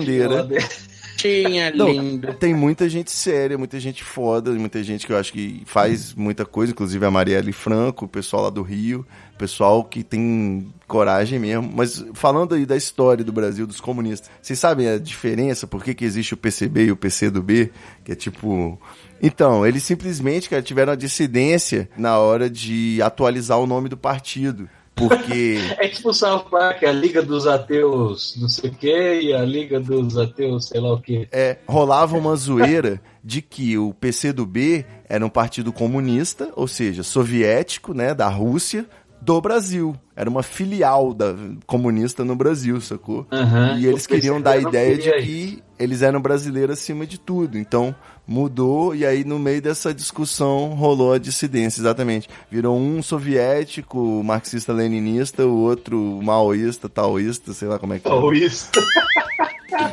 [1.18, 2.34] tinha tinha Não, lindo.
[2.36, 6.46] Tem muita gente séria, muita gente foda, muita gente que eu acho que faz muita
[6.46, 11.40] coisa, inclusive a Marielle Franco, o pessoal lá do Rio, o pessoal que tem coragem
[11.40, 11.72] mesmo.
[11.74, 15.68] Mas falando aí da história do Brasil, dos comunistas, vocês sabem a diferença?
[15.68, 17.72] Por que, que existe o PCB e o PCdoB?
[18.04, 18.80] Que é tipo.
[19.22, 24.70] Então, eles simplesmente, cara, tiveram a dissidência na hora de atualizar o nome do partido.
[24.98, 25.58] Porque.
[25.80, 29.44] É tipo o South Park, a Liga dos Ateus não sei o que, e a
[29.46, 31.28] Liga dos Ateus sei lá o que.
[31.32, 37.94] é, rolava uma zoeira de que o PCdoB era um partido comunista, ou seja, soviético,
[37.94, 38.86] né, da Rússia,
[39.22, 39.96] do Brasil.
[40.16, 41.36] Era uma filial da
[41.66, 43.28] comunista no Brasil, sacou?
[43.32, 43.78] Aham.
[43.78, 47.58] E eles O queriam dar a ideia de que eles eram brasileiros acima de tudo.
[47.58, 47.94] Então
[48.28, 52.28] mudou e aí no meio dessa discussão rolou a dissidência, exatamente.
[52.52, 58.12] Virou um soviético, marxista-leninista, o outro maoísta, taoísta, sei lá como é que é.
[58.12, 58.82] Paulista.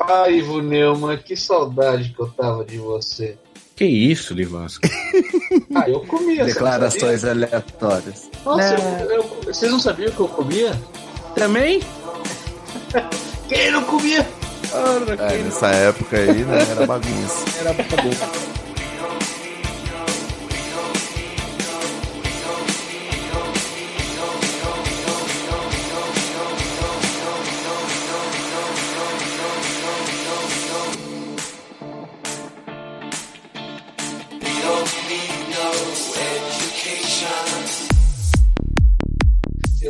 [0.00, 3.36] Ai, Ivo Neumann, que saudade que eu tava de você.
[3.76, 4.82] Que isso, Livasco?
[5.74, 6.44] Ah, eu comia.
[6.44, 8.30] Declarações aleatórias.
[8.44, 8.74] Nossa,
[9.04, 10.72] eu- eu- vocês não sabiam que eu comia?
[11.34, 11.80] Também?
[13.48, 14.26] Quem não comia?
[14.74, 17.44] É, nessa época aí, né, era bagunça.
[17.60, 18.52] Era bom.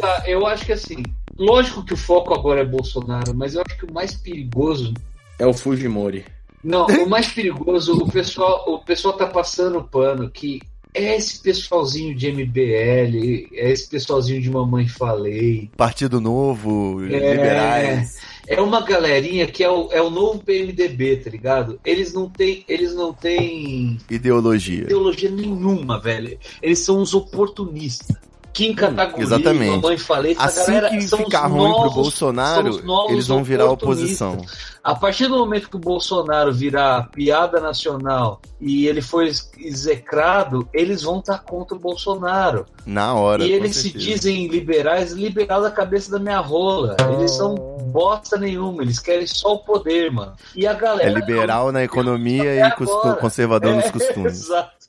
[0.02, 1.02] Ah, Eu acho que assim,
[1.38, 4.92] lógico que o foco agora é Bolsonaro, mas eu acho que o mais perigoso
[5.38, 6.24] É o Fujimori.
[6.62, 10.60] Não, o mais perigoso, o pessoal, o pessoal tá passando pano que
[10.94, 15.70] é esse pessoalzinho de MBL, é esse pessoalzinho de Mamãe Falei.
[15.76, 17.06] Partido Novo, É.
[17.06, 18.18] liberais.
[18.46, 21.80] É uma galerinha que é o, é o novo PMDB, tá ligado?
[21.84, 24.82] Eles não têm, eles não têm Ideologia.
[24.82, 26.38] ideologia nenhuma, velho.
[26.60, 28.16] Eles são uns oportunistas.
[28.52, 29.70] Kim Kataguiri, Exatamente.
[29.80, 33.70] Mamãe Falei, essa Assim galera que ficar ruim pro novos- são Bolsonaro, eles vão virar
[33.70, 34.44] oposição.
[34.84, 39.24] A partir do momento que o Bolsonaro virar piada nacional e ele for
[39.56, 42.66] execrado, eles vão estar contra o Bolsonaro.
[42.84, 43.44] Na hora.
[43.44, 46.96] e eles se dizem liberais, liberal da cabeça da minha rola.
[47.16, 47.54] Eles são
[47.92, 50.32] bosta nenhuma, eles querem só o poder, mano.
[50.54, 51.10] E a galera.
[51.10, 53.14] É liberal na economia e agora.
[53.16, 54.32] conservador nos É, costumes.
[54.44, 54.82] Exato.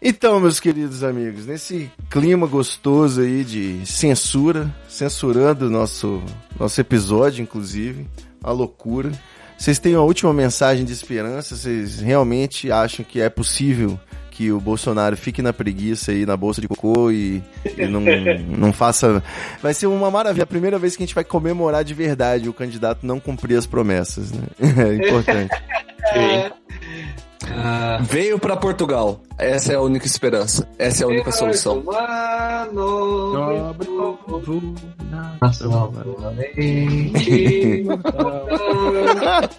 [0.00, 6.22] Então, meus queridos amigos, nesse clima gostoso aí de censura, censurando nosso
[6.58, 8.06] nosso episódio, inclusive,
[8.42, 9.10] a loucura.
[9.56, 11.56] Vocês têm uma última mensagem de esperança?
[11.56, 13.98] Vocês realmente acham que é possível
[14.30, 18.02] que o Bolsonaro fique na preguiça aí na bolsa de cocô e, e não,
[18.58, 19.22] não faça.
[19.62, 20.44] Vai ser uma maravilha.
[20.44, 23.64] A primeira vez que a gente vai comemorar de verdade o candidato não cumprir as
[23.64, 24.42] promessas, né?
[24.60, 25.54] É importante.
[28.02, 29.20] Veio pra Portugal.
[29.38, 30.68] Essa é a única esperança.
[30.78, 31.82] Essa é a única solução.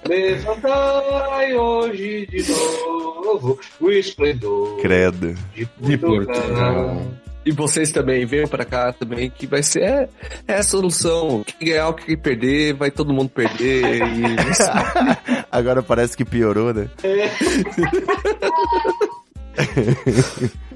[0.08, 5.36] Levantai hoje de novo o esplendor Credo.
[5.80, 7.02] de Portugal.
[7.48, 10.10] E vocês também, venham pra cá também, que vai ser é,
[10.50, 11.46] é a solução.
[11.46, 14.02] Quem ganhar, quem perder, vai todo mundo perder.
[14.02, 14.36] E...
[15.52, 16.90] Agora parece que piorou, né?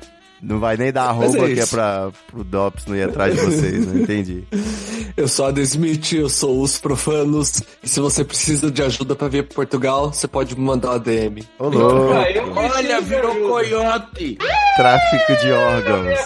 [0.42, 3.42] Não vai nem dar arroba é que é pra, pro DOPS não ir atrás de
[3.42, 4.02] vocês, né?
[4.02, 4.44] Entendi.
[5.18, 7.62] Eu sou a Desmit, eu sou os profanos.
[7.84, 11.00] E se você precisa de ajuda pra vir pra Portugal, você pode me mandar uma
[11.00, 11.44] DM.
[11.60, 12.14] Ô, louco.
[12.14, 14.38] Ah, Olha, virou coiote.
[14.78, 16.18] Tráfico de Venha órgãos.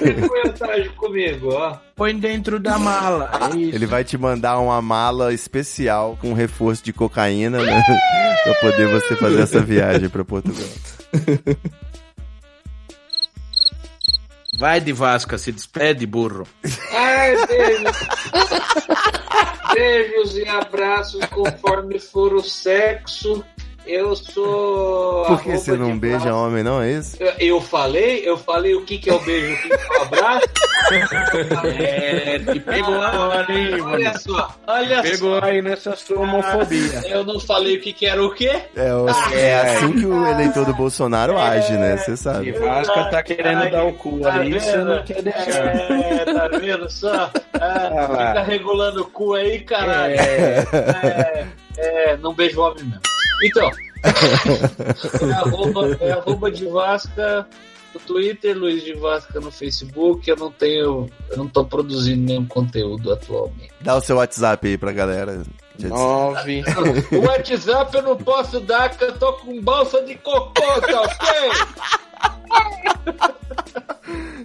[0.00, 1.76] venha comentagem comigo, ó.
[1.94, 3.30] Põe dentro da mala.
[3.52, 3.76] É isso.
[3.76, 7.82] Ele vai te mandar uma mala especial com reforço de cocaína, né?
[8.42, 10.68] pra poder você fazer essa viagem pra Portugal.
[14.62, 16.46] Vai de Vasca, se despede, burro.
[16.92, 17.96] Ai, beijos.
[19.74, 23.44] beijos e abraços conforme for o sexo.
[23.86, 25.24] Eu sou.
[25.26, 26.80] Por que você não beija homem, não?
[26.80, 27.16] É isso?
[27.20, 29.98] Eu- Eu falei, eu falei o que, que é o beijo, o que, que é
[29.98, 30.46] o abraço.
[31.78, 34.18] É, te pegou agora, hein, Olha mano?
[34.18, 35.44] só, olha Pegou só.
[35.46, 37.02] aí nessa sua homofobia.
[37.06, 38.62] Eu não falei o que, que era o quê?
[38.76, 41.96] É, o- é assim que o eleitor do Bolsonaro age, né?
[41.96, 42.52] Você E sabe.
[42.52, 45.66] Vasca tá querendo dar o cu Tá aí, você não quer deixar.
[45.66, 47.30] É, tá vendo só?
[47.60, 50.14] Ah, fica regulando o cu aí, caralho.
[50.14, 51.46] É, É,
[52.12, 53.00] é, não beijo homem mesmo.
[53.42, 53.70] Então,
[55.28, 57.46] é arroba, é arroba de Vasca
[57.94, 60.28] no Twitter, Luiz de Vasca no Facebook.
[60.28, 63.72] Eu não tenho, eu não tô produzindo nenhum conteúdo atualmente.
[63.80, 65.42] Dá o seu WhatsApp aí pra galera.
[65.78, 66.62] nove.
[67.12, 71.28] O WhatsApp eu não posso dar, que eu tô com bolsa de cocô, tá ok?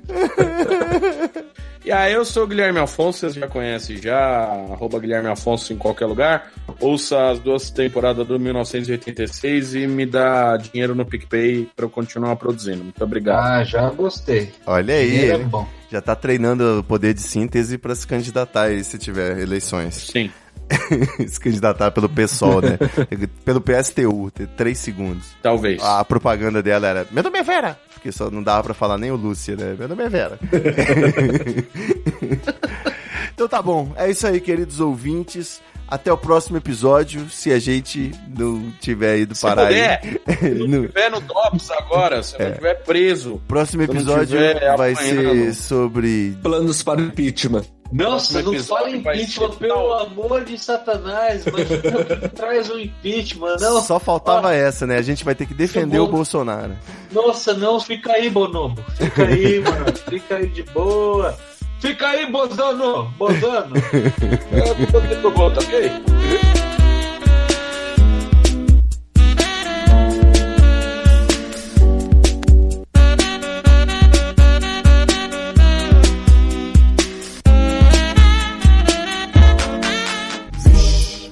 [1.88, 5.78] E aí, eu sou o Guilherme Afonso, vocês já conhecem já, arroba Guilherme Afonso em
[5.78, 6.52] qualquer lugar.
[6.82, 12.36] Ouça as duas temporadas do 1986 e me dá dinheiro no PicPay pra eu continuar
[12.36, 12.84] produzindo.
[12.84, 13.40] Muito obrigado.
[13.40, 14.52] Ah, já gostei.
[14.66, 15.66] Olha aí, é bom.
[15.90, 20.10] já tá treinando o poder de síntese pra se candidatar aí se tiver eleições.
[20.12, 20.30] Sim.
[21.26, 22.78] se candidatar pelo PSOL, né?
[23.46, 25.26] pelo PSTU, ter três segundos.
[25.42, 25.82] Talvez.
[25.82, 27.80] A propaganda dela era: Meu nome é Vera!
[27.98, 29.76] Porque só não dava pra falar nem o Lúcia, né?
[29.78, 30.40] Meu nome é Vera.
[33.34, 35.60] então tá bom, é isso aí, queridos ouvintes.
[35.88, 40.36] Até o próximo episódio, se a gente não tiver ido Se parar puder, aí.
[40.38, 43.42] se não No estiver no DOPS agora, se não estiver preso.
[43.48, 46.38] próximo episódio tiver vai ser sobre.
[46.44, 47.64] Planos para o impeachment.
[47.90, 50.00] Nossa, não fala impeachment, pelo tal.
[50.08, 51.46] amor de Satanás.
[51.46, 51.68] Mas
[52.36, 53.82] traz o impeachment, não.
[53.82, 54.98] Só faltava essa, né?
[54.98, 56.74] A gente vai ter que defender o Bolsonaro.
[57.14, 58.84] Nossa, não, fica aí, Bonobo.
[58.98, 59.86] Fica aí, mano.
[60.10, 61.38] Fica aí de boa.
[61.80, 63.14] Fica aí, Bozano.
[63.18, 63.76] Bozano.
[64.52, 65.92] Eu tô tendo gol, tá ok?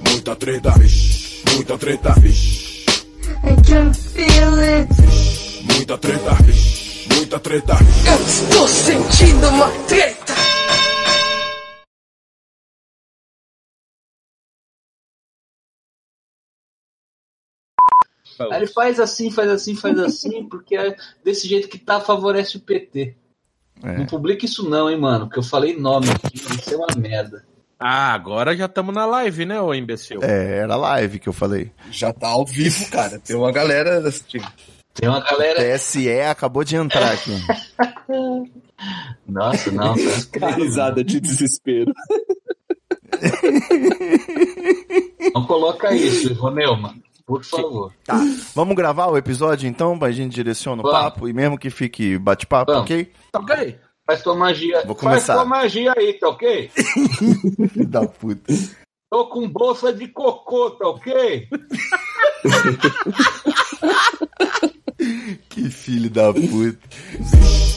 [0.04, 1.42] Muita treta, vixe.
[1.54, 2.84] Muita treta, vixe.
[3.44, 4.88] I can feel it.
[5.72, 7.08] Muita treta, vixe.
[7.14, 8.08] Muita treta, vixe.
[8.08, 10.15] Eu estou sentindo uma treta.
[18.40, 22.56] Aí ele faz assim, faz assim, faz assim, porque é desse jeito que tá, favorece
[22.56, 23.14] o PT.
[23.82, 23.98] É.
[23.98, 27.44] Não publica isso não, hein, mano, porque eu falei nome aqui, isso é uma merda.
[27.78, 30.22] Ah, agora já estamos na live, né, ô imbecil?
[30.22, 31.70] É, era live que eu falei.
[31.90, 33.18] Já tá ao vivo, cara.
[33.18, 34.50] Tem uma galera assistindo.
[34.94, 35.78] Tem uma galera...
[35.78, 37.32] TSE acabou de entrar aqui.
[39.28, 39.94] Nossa, não,
[40.40, 41.92] tá Risada de desespero.
[45.34, 47.92] não coloca isso, Roneumann, por favor.
[48.04, 48.16] Tá,
[48.54, 50.98] vamos gravar o episódio então, pra gente direcionar o Vamos.
[51.00, 53.12] papo e mesmo que fique bate-papo, ok?
[53.32, 53.78] Tá ok.
[54.06, 54.82] Faz tua magia.
[54.86, 55.34] Vou começar.
[55.34, 56.70] Faz tua magia aí, tá ok?
[56.70, 58.52] Filho da puta.
[59.10, 61.48] Tô com bolsa de cocô, tá ok?
[65.48, 66.78] Que filho da puta.